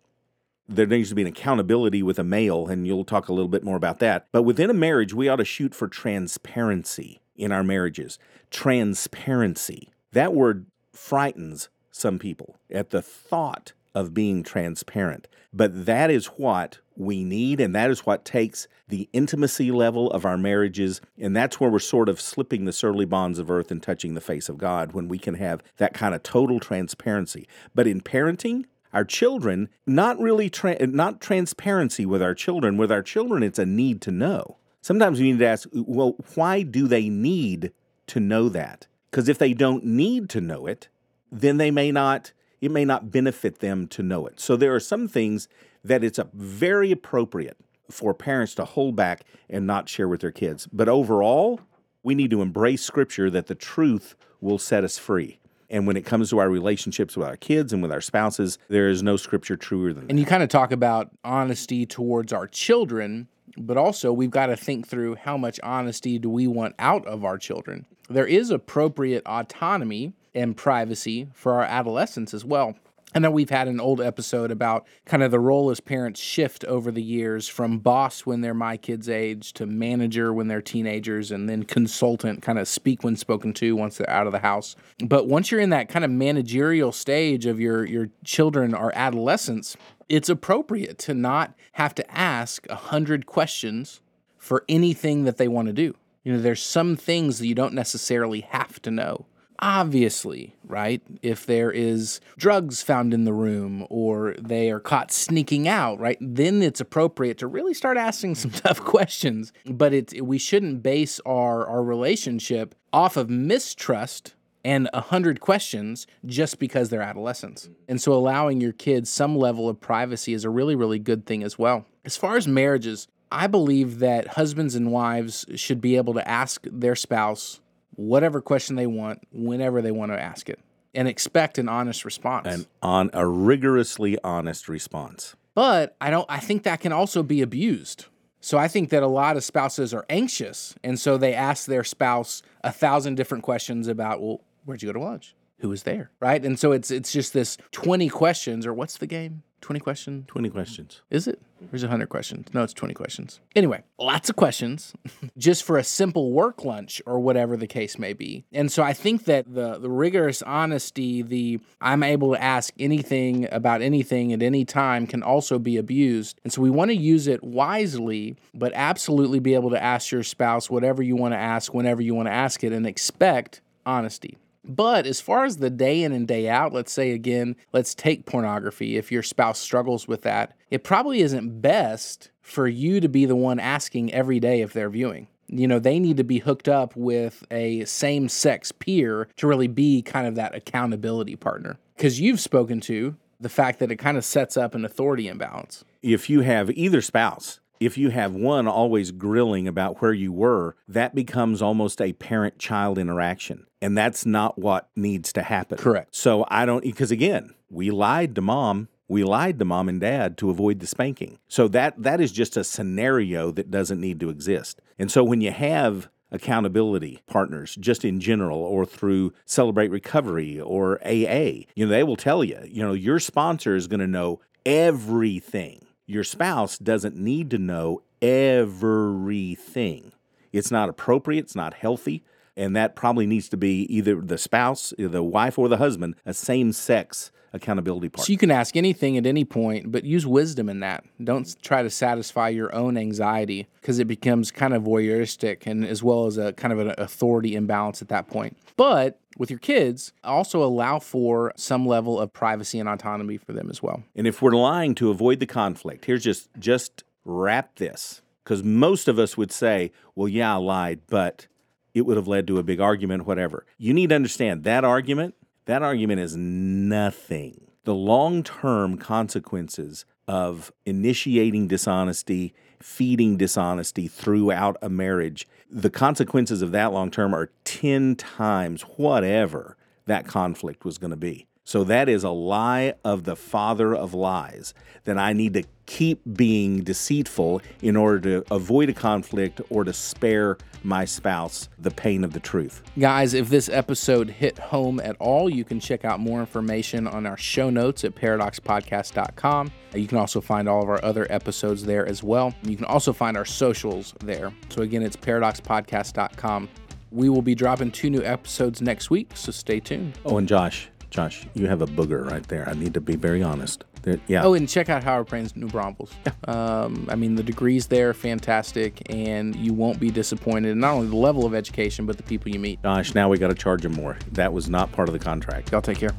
there 0.70 0.86
needs 0.86 1.08
to 1.08 1.14
be 1.14 1.22
an 1.22 1.28
accountability 1.28 2.02
with 2.02 2.18
a 2.18 2.24
male, 2.24 2.68
and 2.68 2.86
you'll 2.86 3.04
talk 3.04 3.28
a 3.28 3.32
little 3.32 3.48
bit 3.48 3.64
more 3.64 3.76
about 3.76 3.98
that. 3.98 4.26
But 4.32 4.44
within 4.44 4.70
a 4.70 4.74
marriage, 4.74 5.12
we 5.12 5.28
ought 5.28 5.36
to 5.36 5.44
shoot 5.44 5.74
for 5.74 5.88
transparency 5.88 7.20
in 7.36 7.50
our 7.50 7.64
marriages. 7.64 8.18
Transparency. 8.50 9.88
That 10.12 10.32
word 10.32 10.66
frightens 10.92 11.68
some 11.90 12.18
people 12.18 12.56
at 12.70 12.90
the 12.90 13.02
thought 13.02 13.72
of 13.94 14.14
being 14.14 14.44
transparent. 14.44 15.26
But 15.52 15.86
that 15.86 16.10
is 16.10 16.26
what 16.26 16.78
we 16.96 17.24
need, 17.24 17.60
and 17.60 17.74
that 17.74 17.90
is 17.90 18.06
what 18.06 18.24
takes 18.24 18.68
the 18.88 19.08
intimacy 19.12 19.72
level 19.72 20.10
of 20.12 20.24
our 20.24 20.38
marriages. 20.38 21.00
And 21.18 21.34
that's 21.34 21.58
where 21.58 21.70
we're 21.70 21.80
sort 21.80 22.08
of 22.08 22.20
slipping 22.20 22.64
the 22.64 22.72
surly 22.72 23.04
bonds 23.04 23.40
of 23.40 23.50
earth 23.50 23.72
and 23.72 23.82
touching 23.82 24.14
the 24.14 24.20
face 24.20 24.48
of 24.48 24.58
God 24.58 24.92
when 24.92 25.08
we 25.08 25.18
can 25.18 25.34
have 25.34 25.62
that 25.78 25.94
kind 25.94 26.14
of 26.14 26.22
total 26.22 26.60
transparency. 26.60 27.48
But 27.74 27.88
in 27.88 28.00
parenting, 28.00 28.66
our 28.92 29.04
children, 29.04 29.68
not 29.86 30.18
really 30.18 30.50
tra- 30.50 30.86
not 30.86 31.20
transparency 31.20 32.04
with 32.04 32.22
our 32.22 32.34
children. 32.34 32.76
With 32.76 32.90
our 32.90 33.02
children, 33.02 33.42
it's 33.42 33.58
a 33.58 33.66
need 33.66 34.00
to 34.02 34.10
know. 34.10 34.56
Sometimes 34.82 35.20
we 35.20 35.32
need 35.32 35.38
to 35.40 35.46
ask, 35.46 35.68
well, 35.72 36.16
why 36.34 36.62
do 36.62 36.88
they 36.88 37.08
need 37.08 37.72
to 38.08 38.20
know 38.20 38.48
that? 38.48 38.86
Because 39.10 39.28
if 39.28 39.38
they 39.38 39.52
don't 39.52 39.84
need 39.84 40.28
to 40.30 40.40
know 40.40 40.66
it, 40.66 40.88
then 41.30 41.58
they 41.58 41.70
may 41.70 41.92
not 41.92 42.32
it 42.60 42.70
may 42.70 42.84
not 42.84 43.10
benefit 43.10 43.60
them 43.60 43.86
to 43.88 44.02
know 44.02 44.26
it. 44.26 44.38
So 44.38 44.54
there 44.54 44.74
are 44.74 44.80
some 44.80 45.08
things 45.08 45.48
that 45.82 46.04
it's 46.04 46.20
very 46.34 46.92
appropriate 46.92 47.56
for 47.90 48.12
parents 48.12 48.54
to 48.56 48.64
hold 48.64 48.96
back 48.96 49.22
and 49.48 49.66
not 49.66 49.88
share 49.88 50.08
with 50.08 50.20
their 50.20 50.30
kids. 50.30 50.68
But 50.70 50.88
overall, 50.88 51.60
we 52.02 52.14
need 52.14 52.30
to 52.30 52.42
embrace 52.42 52.82
scripture 52.82 53.30
that 53.30 53.46
the 53.46 53.54
truth 53.54 54.14
will 54.40 54.58
set 54.58 54.84
us 54.84 54.98
free. 54.98 55.39
And 55.70 55.86
when 55.86 55.96
it 55.96 56.04
comes 56.04 56.30
to 56.30 56.38
our 56.38 56.50
relationships 56.50 57.16
with 57.16 57.26
our 57.26 57.36
kids 57.36 57.72
and 57.72 57.80
with 57.80 57.92
our 57.92 58.00
spouses, 58.00 58.58
there 58.68 58.88
is 58.88 59.02
no 59.02 59.16
scripture 59.16 59.56
truer 59.56 59.92
than 59.92 60.06
that. 60.06 60.10
And 60.10 60.18
you 60.18 60.26
kind 60.26 60.42
of 60.42 60.48
talk 60.48 60.72
about 60.72 61.10
honesty 61.24 61.86
towards 61.86 62.32
our 62.32 62.48
children, 62.48 63.28
but 63.56 63.76
also 63.76 64.12
we've 64.12 64.30
got 64.30 64.46
to 64.46 64.56
think 64.56 64.88
through 64.88 65.14
how 65.14 65.36
much 65.36 65.60
honesty 65.62 66.18
do 66.18 66.28
we 66.28 66.48
want 66.48 66.74
out 66.80 67.06
of 67.06 67.24
our 67.24 67.38
children. 67.38 67.86
There 68.08 68.26
is 68.26 68.50
appropriate 68.50 69.22
autonomy 69.24 70.12
and 70.34 70.56
privacy 70.56 71.28
for 71.32 71.54
our 71.54 71.64
adolescents 71.64 72.34
as 72.34 72.44
well. 72.44 72.74
I 73.12 73.18
know 73.18 73.30
we've 73.30 73.50
had 73.50 73.66
an 73.66 73.80
old 73.80 74.00
episode 74.00 74.52
about 74.52 74.86
kind 75.04 75.24
of 75.24 75.32
the 75.32 75.40
role 75.40 75.70
as 75.70 75.80
parents 75.80 76.20
shift 76.20 76.64
over 76.66 76.92
the 76.92 77.02
years 77.02 77.48
from 77.48 77.80
boss 77.80 78.24
when 78.24 78.40
they're 78.40 78.54
my 78.54 78.76
kids' 78.76 79.08
age 79.08 79.52
to 79.54 79.66
manager 79.66 80.32
when 80.32 80.46
they're 80.46 80.62
teenagers 80.62 81.32
and 81.32 81.48
then 81.48 81.64
consultant, 81.64 82.40
kind 82.40 82.58
of 82.58 82.68
speak 82.68 83.02
when 83.02 83.16
spoken 83.16 83.52
to 83.54 83.74
once 83.74 83.96
they're 83.96 84.08
out 84.08 84.28
of 84.28 84.32
the 84.32 84.38
house. 84.38 84.76
But 85.04 85.26
once 85.26 85.50
you're 85.50 85.60
in 85.60 85.70
that 85.70 85.88
kind 85.88 86.04
of 86.04 86.10
managerial 86.12 86.92
stage 86.92 87.46
of 87.46 87.58
your 87.58 87.84
your 87.84 88.10
children 88.22 88.74
are 88.74 88.92
adolescents, 88.94 89.76
it's 90.08 90.28
appropriate 90.28 90.98
to 90.98 91.14
not 91.14 91.54
have 91.72 91.96
to 91.96 92.08
ask 92.16 92.68
a 92.70 92.76
hundred 92.76 93.26
questions 93.26 94.02
for 94.38 94.64
anything 94.68 95.24
that 95.24 95.36
they 95.36 95.48
want 95.48 95.66
to 95.66 95.72
do. 95.72 95.96
You 96.22 96.34
know, 96.34 96.40
there's 96.40 96.62
some 96.62 96.96
things 96.96 97.40
that 97.40 97.48
you 97.48 97.56
don't 97.56 97.74
necessarily 97.74 98.42
have 98.42 98.80
to 98.82 98.90
know 98.92 99.26
obviously, 99.60 100.56
right? 100.64 101.02
If 101.22 101.46
there 101.46 101.70
is 101.70 102.20
drugs 102.36 102.82
found 102.82 103.14
in 103.14 103.24
the 103.24 103.32
room 103.32 103.86
or 103.90 104.34
they 104.40 104.70
are 104.70 104.80
caught 104.80 105.12
sneaking 105.12 105.68
out, 105.68 106.00
right? 106.00 106.18
Then 106.20 106.62
it's 106.62 106.80
appropriate 106.80 107.38
to 107.38 107.46
really 107.46 107.74
start 107.74 107.96
asking 107.96 108.36
some 108.36 108.50
tough 108.50 108.80
questions. 108.80 109.52
But 109.66 109.92
it 109.92 110.24
we 110.24 110.38
shouldn't 110.38 110.82
base 110.82 111.20
our 111.26 111.66
our 111.66 111.82
relationship 111.82 112.74
off 112.92 113.16
of 113.16 113.30
mistrust 113.30 114.34
and 114.64 114.88
a 114.92 115.00
hundred 115.00 115.40
questions 115.40 116.06
just 116.26 116.58
because 116.58 116.88
they're 116.88 117.00
adolescents. 117.02 117.70
And 117.88 118.00
so 118.00 118.12
allowing 118.12 118.60
your 118.60 118.72
kids 118.72 119.08
some 119.10 119.36
level 119.36 119.68
of 119.68 119.80
privacy 119.80 120.34
is 120.34 120.44
a 120.44 120.50
really, 120.50 120.74
really 120.74 120.98
good 120.98 121.24
thing 121.26 121.42
as 121.42 121.58
well. 121.58 121.86
As 122.04 122.16
far 122.16 122.36
as 122.36 122.46
marriages, 122.46 123.08
I 123.32 123.46
believe 123.46 124.00
that 124.00 124.28
husbands 124.28 124.74
and 124.74 124.92
wives 124.92 125.46
should 125.54 125.80
be 125.80 125.96
able 125.96 126.14
to 126.14 126.28
ask 126.28 126.66
their 126.70 126.96
spouse 126.96 127.60
whatever 128.00 128.40
question 128.40 128.76
they 128.76 128.86
want 128.86 129.20
whenever 129.32 129.82
they 129.82 129.90
want 129.90 130.10
to 130.12 130.20
ask 130.20 130.48
it 130.48 130.58
and 130.94 131.06
expect 131.06 131.58
an 131.58 131.68
honest 131.68 132.04
response. 132.04 132.48
And 132.48 132.66
on 132.82 133.10
a 133.12 133.26
rigorously 133.26 134.18
honest 134.24 134.68
response. 134.68 135.36
But 135.54 135.96
I 136.00 136.10
don't 136.10 136.26
I 136.28 136.38
think 136.38 136.62
that 136.62 136.80
can 136.80 136.92
also 136.92 137.22
be 137.22 137.42
abused. 137.42 138.06
So 138.40 138.56
I 138.56 138.68
think 138.68 138.88
that 138.88 139.02
a 139.02 139.06
lot 139.06 139.36
of 139.36 139.44
spouses 139.44 139.92
are 139.92 140.06
anxious 140.08 140.74
and 140.82 140.98
so 140.98 141.18
they 141.18 141.34
ask 141.34 141.66
their 141.66 141.84
spouse 141.84 142.42
a 142.64 142.72
thousand 142.72 143.16
different 143.16 143.44
questions 143.44 143.86
about, 143.86 144.22
well, 144.22 144.40
where'd 144.64 144.82
you 144.82 144.88
go 144.88 144.94
to 144.94 145.04
lunch? 145.04 145.34
Who 145.58 145.68
was 145.68 145.82
there? 145.82 146.10
Right? 146.20 146.42
And 146.42 146.58
so 146.58 146.72
it's 146.72 146.90
it's 146.90 147.12
just 147.12 147.34
this 147.34 147.58
20 147.72 148.08
questions 148.08 148.66
or 148.66 148.72
what's 148.72 148.96
the 148.96 149.06
game? 149.06 149.42
20 149.60 149.80
questions? 149.80 150.24
20 150.28 150.50
questions. 150.50 151.02
Is 151.10 151.26
it? 151.26 151.40
There's 151.70 151.82
100 151.82 152.08
questions. 152.08 152.48
No, 152.54 152.62
it's 152.62 152.72
20 152.72 152.94
questions. 152.94 153.40
Anyway, 153.54 153.82
lots 153.98 154.30
of 154.30 154.36
questions 154.36 154.94
just 155.38 155.62
for 155.62 155.76
a 155.76 155.84
simple 155.84 156.32
work 156.32 156.64
lunch 156.64 157.02
or 157.04 157.20
whatever 157.20 157.56
the 157.56 157.66
case 157.66 157.98
may 157.98 158.12
be. 158.12 158.44
And 158.52 158.72
so 158.72 158.82
I 158.82 158.94
think 158.94 159.24
that 159.24 159.52
the, 159.52 159.78
the 159.78 159.90
rigorous 159.90 160.40
honesty, 160.42 161.22
the 161.22 161.60
I'm 161.80 162.02
able 162.02 162.32
to 162.32 162.42
ask 162.42 162.72
anything 162.78 163.46
about 163.52 163.82
anything 163.82 164.32
at 164.32 164.42
any 164.42 164.64
time 164.64 165.06
can 165.06 165.22
also 165.22 165.58
be 165.58 165.76
abused. 165.76 166.40
And 166.44 166.52
so 166.52 166.62
we 166.62 166.70
want 166.70 166.90
to 166.90 166.96
use 166.96 167.26
it 167.26 167.44
wisely, 167.44 168.36
but 168.54 168.72
absolutely 168.74 169.38
be 169.38 169.54
able 169.54 169.70
to 169.70 169.82
ask 169.82 170.10
your 170.10 170.22
spouse 170.22 170.70
whatever 170.70 171.02
you 171.02 171.16
want 171.16 171.34
to 171.34 171.38
ask 171.38 171.74
whenever 171.74 172.00
you 172.00 172.14
want 172.14 172.28
to 172.28 172.32
ask 172.32 172.64
it 172.64 172.72
and 172.72 172.86
expect 172.86 173.60
honesty. 173.84 174.38
But 174.64 175.06
as 175.06 175.20
far 175.20 175.44
as 175.44 175.56
the 175.56 175.70
day 175.70 176.02
in 176.02 176.12
and 176.12 176.28
day 176.28 176.48
out, 176.48 176.72
let's 176.72 176.92
say 176.92 177.12
again, 177.12 177.56
let's 177.72 177.94
take 177.94 178.26
pornography. 178.26 178.96
If 178.96 179.10
your 179.10 179.22
spouse 179.22 179.58
struggles 179.58 180.06
with 180.06 180.22
that, 180.22 180.56
it 180.70 180.84
probably 180.84 181.20
isn't 181.20 181.60
best 181.60 182.30
for 182.42 182.68
you 182.68 183.00
to 183.00 183.08
be 183.08 183.24
the 183.24 183.36
one 183.36 183.58
asking 183.58 184.12
every 184.12 184.40
day 184.40 184.60
if 184.60 184.72
they're 184.72 184.90
viewing. 184.90 185.28
You 185.48 185.66
know, 185.66 185.78
they 185.78 185.98
need 185.98 186.16
to 186.18 186.24
be 186.24 186.38
hooked 186.38 186.68
up 186.68 186.94
with 186.94 187.44
a 187.50 187.84
same 187.84 188.28
sex 188.28 188.70
peer 188.70 189.28
to 189.36 189.46
really 189.46 189.66
be 189.66 190.02
kind 190.02 190.26
of 190.26 190.36
that 190.36 190.54
accountability 190.54 191.36
partner. 191.36 191.78
Because 191.96 192.20
you've 192.20 192.40
spoken 192.40 192.80
to 192.82 193.16
the 193.40 193.48
fact 193.48 193.78
that 193.80 193.90
it 193.90 193.96
kind 193.96 194.16
of 194.16 194.24
sets 194.24 194.56
up 194.56 194.74
an 194.74 194.84
authority 194.84 195.26
imbalance. 195.26 195.84
If 196.02 196.30
you 196.30 196.42
have 196.42 196.70
either 196.70 197.00
spouse 197.00 197.60
if 197.80 197.96
you 197.96 198.10
have 198.10 198.34
one 198.34 198.68
always 198.68 199.10
grilling 199.10 199.66
about 199.66 200.00
where 200.00 200.12
you 200.12 200.32
were, 200.32 200.76
that 200.86 201.14
becomes 201.14 201.62
almost 201.62 202.00
a 202.00 202.12
parent 202.12 202.58
child 202.58 202.98
interaction. 202.98 203.66
And 203.80 203.96
that's 203.96 204.26
not 204.26 204.58
what 204.58 204.90
needs 204.94 205.32
to 205.32 205.42
happen. 205.42 205.78
Correct. 205.78 206.14
So 206.14 206.44
I 206.48 206.66
don't, 206.66 206.82
because 206.82 207.10
again, 207.10 207.54
we 207.70 207.90
lied 207.90 208.34
to 208.34 208.42
mom. 208.42 208.88
We 209.08 209.24
lied 209.24 209.58
to 209.58 209.64
mom 209.64 209.88
and 209.88 210.00
dad 210.00 210.36
to 210.38 210.50
avoid 210.50 210.78
the 210.78 210.86
spanking. 210.86 211.38
So 211.48 211.66
that 211.68 212.00
that 212.00 212.20
is 212.20 212.30
just 212.30 212.56
a 212.56 212.62
scenario 212.62 213.50
that 213.52 213.70
doesn't 213.70 214.00
need 214.00 214.20
to 214.20 214.28
exist. 214.28 214.80
And 214.98 215.10
so 215.10 215.24
when 215.24 215.40
you 215.40 215.50
have 215.50 216.08
accountability 216.30 217.22
partners 217.26 217.76
just 217.80 218.04
in 218.04 218.20
general 218.20 218.60
or 218.60 218.86
through 218.86 219.32
Celebrate 219.46 219.90
Recovery 219.90 220.60
or 220.60 221.00
AA, 221.04 221.64
you 221.74 221.86
know, 221.86 221.88
they 221.88 222.04
will 222.04 222.14
tell 222.14 222.44
you, 222.44 222.60
you 222.68 222.82
know, 222.82 222.92
your 222.92 223.18
sponsor 223.18 223.74
is 223.74 223.88
going 223.88 224.00
to 224.00 224.06
know 224.06 224.40
everything 224.64 225.86
your 226.10 226.24
spouse 226.24 226.76
doesn't 226.76 227.16
need 227.16 227.50
to 227.50 227.58
know 227.58 228.02
everything. 228.20 230.12
It's 230.52 230.70
not 230.70 230.88
appropriate, 230.88 231.44
it's 231.44 231.54
not 231.54 231.74
healthy, 231.74 232.24
and 232.56 232.74
that 232.74 232.96
probably 232.96 233.26
needs 233.26 233.48
to 233.50 233.56
be 233.56 233.82
either 233.82 234.20
the 234.20 234.36
spouse, 234.36 234.92
the 234.98 235.22
wife, 235.22 235.58
or 235.58 235.68
the 235.68 235.76
husband, 235.76 236.16
a 236.26 236.34
same 236.34 236.72
sex 236.72 237.30
accountability 237.52 238.08
partner. 238.08 238.26
So 238.26 238.32
you 238.32 238.38
can 238.38 238.50
ask 238.50 238.76
anything 238.76 239.16
at 239.16 239.26
any 239.26 239.44
point, 239.44 239.92
but 239.92 240.04
use 240.04 240.26
wisdom 240.26 240.68
in 240.68 240.80
that. 240.80 241.04
Don't 241.22 241.60
try 241.62 241.82
to 241.82 241.90
satisfy 241.90 242.48
your 242.48 242.74
own 242.74 242.96
anxiety 242.96 243.68
because 243.80 243.98
it 243.98 244.06
becomes 244.06 244.50
kind 244.50 244.74
of 244.74 244.82
voyeuristic 244.82 245.66
and 245.66 245.84
as 245.84 246.02
well 246.02 246.26
as 246.26 246.38
a 246.38 246.52
kind 246.52 246.72
of 246.72 246.80
an 246.80 246.94
authority 246.98 247.54
imbalance 247.54 248.02
at 248.02 248.08
that 248.08 248.28
point. 248.28 248.56
But 248.76 249.19
with 249.36 249.50
your 249.50 249.58
kids, 249.58 250.12
also 250.24 250.62
allow 250.62 250.98
for 250.98 251.52
some 251.56 251.86
level 251.86 252.18
of 252.18 252.32
privacy 252.32 252.78
and 252.78 252.88
autonomy 252.88 253.36
for 253.36 253.52
them 253.52 253.70
as 253.70 253.82
well. 253.82 254.02
And 254.14 254.26
if 254.26 254.42
we're 254.42 254.50
lying 254.52 254.94
to 254.96 255.10
avoid 255.10 255.40
the 255.40 255.46
conflict, 255.46 256.04
here's 256.04 256.24
just 256.24 256.48
just 256.58 257.04
wrap 257.24 257.76
this 257.76 258.22
because 258.44 258.64
most 258.64 259.08
of 259.08 259.18
us 259.18 259.36
would 259.36 259.52
say, 259.52 259.92
"Well, 260.14 260.28
yeah, 260.28 260.54
I 260.54 260.58
lied, 260.58 261.00
but 261.08 261.46
it 261.94 262.02
would 262.02 262.16
have 262.16 262.28
led 262.28 262.46
to 262.48 262.58
a 262.58 262.62
big 262.62 262.80
argument, 262.80 263.26
whatever." 263.26 263.64
You 263.78 263.94
need 263.94 264.08
to 264.10 264.16
understand 264.16 264.64
that 264.64 264.84
argument 264.84 265.34
that 265.70 265.82
argument 265.82 266.20
is 266.20 266.36
nothing. 266.36 267.68
The 267.84 267.94
long 267.94 268.42
term 268.42 268.98
consequences 268.98 270.04
of 270.26 270.72
initiating 270.84 271.68
dishonesty, 271.68 272.54
feeding 272.82 273.36
dishonesty 273.36 274.08
throughout 274.08 274.76
a 274.82 274.88
marriage, 274.88 275.46
the 275.70 275.90
consequences 275.90 276.62
of 276.62 276.72
that 276.72 276.92
long 276.92 277.10
term 277.10 277.34
are 277.34 277.50
10 277.64 278.16
times 278.16 278.82
whatever 278.82 279.76
that 280.06 280.26
conflict 280.26 280.84
was 280.84 280.98
going 280.98 281.10
to 281.10 281.16
be. 281.16 281.46
So 281.70 281.84
that 281.84 282.08
is 282.08 282.24
a 282.24 282.30
lie 282.30 282.94
of 283.04 283.22
the 283.22 283.36
father 283.36 283.94
of 283.94 284.12
lies 284.12 284.74
that 285.04 285.18
I 285.18 285.32
need 285.32 285.54
to 285.54 285.62
keep 285.86 286.20
being 286.34 286.82
deceitful 286.82 287.62
in 287.80 287.94
order 287.94 288.42
to 288.42 288.52
avoid 288.52 288.88
a 288.88 288.92
conflict 288.92 289.60
or 289.70 289.84
to 289.84 289.92
spare 289.92 290.58
my 290.82 291.04
spouse 291.04 291.68
the 291.78 291.92
pain 291.92 292.24
of 292.24 292.32
the 292.32 292.40
truth. 292.40 292.82
Guys, 292.98 293.34
if 293.34 293.50
this 293.50 293.68
episode 293.68 294.30
hit 294.30 294.58
home 294.58 294.98
at 294.98 295.14
all, 295.20 295.48
you 295.48 295.62
can 295.62 295.78
check 295.78 296.04
out 296.04 296.18
more 296.18 296.40
information 296.40 297.06
on 297.06 297.24
our 297.24 297.36
show 297.36 297.70
notes 297.70 298.02
at 298.02 298.16
paradoxpodcast.com. 298.16 299.70
You 299.94 300.08
can 300.08 300.18
also 300.18 300.40
find 300.40 300.68
all 300.68 300.82
of 300.82 300.88
our 300.88 301.04
other 301.04 301.28
episodes 301.30 301.84
there 301.84 302.04
as 302.04 302.20
well. 302.20 302.52
You 302.64 302.74
can 302.74 302.86
also 302.86 303.12
find 303.12 303.36
our 303.36 303.44
socials 303.44 304.12
there. 304.24 304.52
So 304.70 304.82
again, 304.82 305.04
it's 305.04 305.16
paradoxpodcast.com. 305.16 306.68
We 307.12 307.28
will 307.28 307.42
be 307.42 307.54
dropping 307.54 307.92
two 307.92 308.10
new 308.10 308.24
episodes 308.24 308.82
next 308.82 309.08
week, 309.08 309.30
so 309.34 309.52
stay 309.52 309.78
tuned. 309.78 310.18
Oh, 310.24 310.38
and 310.38 310.48
Josh, 310.48 310.90
Josh, 311.10 311.46
you 311.54 311.66
have 311.66 311.82
a 311.82 311.86
booger 311.86 312.24
right 312.28 312.46
there. 312.48 312.68
I 312.68 312.74
need 312.74 312.94
to 312.94 313.00
be 313.00 313.16
very 313.16 313.42
honest. 313.42 313.84
There, 314.02 314.18
yeah. 314.28 314.44
Oh, 314.44 314.54
and 314.54 314.68
check 314.68 314.88
out 314.88 315.04
Howard 315.04 315.28
Payne's 315.28 315.54
New 315.56 315.66
Braunfels. 315.68 316.12
Um, 316.48 317.06
I 317.10 317.16
mean, 317.16 317.34
the 317.34 317.42
degrees 317.42 317.86
there 317.86 318.10
are 318.10 318.14
fantastic, 318.14 319.02
and 319.10 319.54
you 319.54 319.74
won't 319.74 320.00
be 320.00 320.10
disappointed. 320.10 320.76
Not 320.76 320.94
only 320.94 321.08
the 321.08 321.16
level 321.16 321.44
of 321.44 321.54
education, 321.54 322.06
but 322.06 322.16
the 322.16 322.22
people 322.22 322.50
you 322.50 322.58
meet. 322.58 322.82
Josh, 322.82 323.14
now 323.14 323.28
we 323.28 323.38
got 323.38 323.48
to 323.48 323.54
charge 323.54 323.84
him 323.84 323.92
more. 323.92 324.16
That 324.32 324.52
was 324.52 324.70
not 324.70 324.90
part 324.90 325.08
of 325.08 325.12
the 325.12 325.18
contract. 325.18 325.70
Y'all 325.70 325.82
take 325.82 325.98
care. 325.98 326.14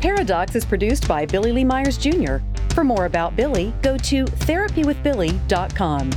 Paradox 0.00 0.56
is 0.56 0.64
produced 0.64 1.06
by 1.06 1.24
Billy 1.24 1.52
Lee 1.52 1.64
Myers 1.64 1.96
Jr. 1.96 2.38
For 2.74 2.82
more 2.82 3.04
about 3.06 3.36
Billy, 3.36 3.72
go 3.80 3.96
to 3.98 4.24
therapywithbilly.com. 4.24 6.10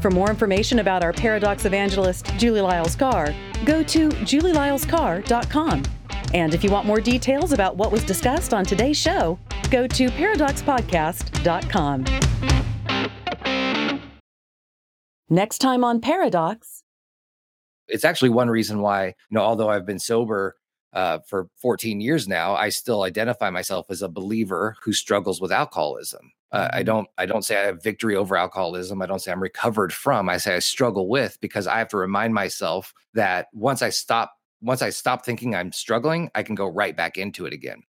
For 0.00 0.10
more 0.10 0.30
information 0.30 0.78
about 0.78 1.02
our 1.02 1.12
Paradox 1.12 1.64
evangelist, 1.64 2.26
Julie 2.36 2.60
Lyles 2.60 2.94
Carr, 2.94 3.34
go 3.64 3.82
to 3.82 4.10
julielylescarr.com. 4.10 5.82
And 6.34 6.52
if 6.52 6.62
you 6.64 6.70
want 6.70 6.86
more 6.86 7.00
details 7.00 7.52
about 7.52 7.76
what 7.76 7.92
was 7.92 8.02
discussed 8.02 8.52
on 8.52 8.64
today's 8.64 8.96
show, 8.96 9.38
go 9.70 9.86
to 9.86 10.08
paradoxpodcast.com. 10.08 12.04
Next 15.30 15.58
time 15.58 15.84
on 15.84 16.00
Paradox. 16.00 16.82
It's 17.86 18.04
actually 18.04 18.30
one 18.30 18.50
reason 18.50 18.80
why, 18.80 19.06
you 19.06 19.14
know, 19.30 19.42
although 19.42 19.68
I've 19.68 19.86
been 19.86 20.00
sober 20.00 20.56
uh, 20.92 21.20
for 21.26 21.48
14 21.56 22.00
years 22.00 22.26
now, 22.26 22.54
I 22.54 22.68
still 22.68 23.02
identify 23.02 23.50
myself 23.50 23.86
as 23.90 24.02
a 24.02 24.08
believer 24.08 24.76
who 24.82 24.92
struggles 24.92 25.40
with 25.40 25.52
alcoholism. 25.52 26.32
Uh, 26.50 26.68
I 26.72 26.82
don't 26.84 27.08
I 27.18 27.26
don't 27.26 27.44
say 27.44 27.56
I 27.56 27.66
have 27.66 27.82
victory 27.82 28.14
over 28.14 28.36
alcoholism. 28.36 29.02
I 29.02 29.06
don't 29.06 29.18
say 29.18 29.32
I'm 29.32 29.42
recovered 29.42 29.92
from. 29.92 30.28
I 30.28 30.36
say 30.36 30.54
I 30.54 30.60
struggle 30.60 31.08
with 31.08 31.40
because 31.40 31.66
I 31.66 31.78
have 31.78 31.88
to 31.88 31.96
remind 31.96 32.32
myself 32.32 32.94
that 33.14 33.48
once 33.52 33.82
I 33.82 33.90
stop 33.90 34.34
once 34.64 34.80
I 34.80 34.90
stop 34.90 35.24
thinking 35.24 35.54
I'm 35.54 35.72
struggling, 35.72 36.30
I 36.34 36.42
can 36.42 36.54
go 36.54 36.66
right 36.66 36.96
back 36.96 37.18
into 37.18 37.44
it 37.44 37.52
again. 37.52 37.82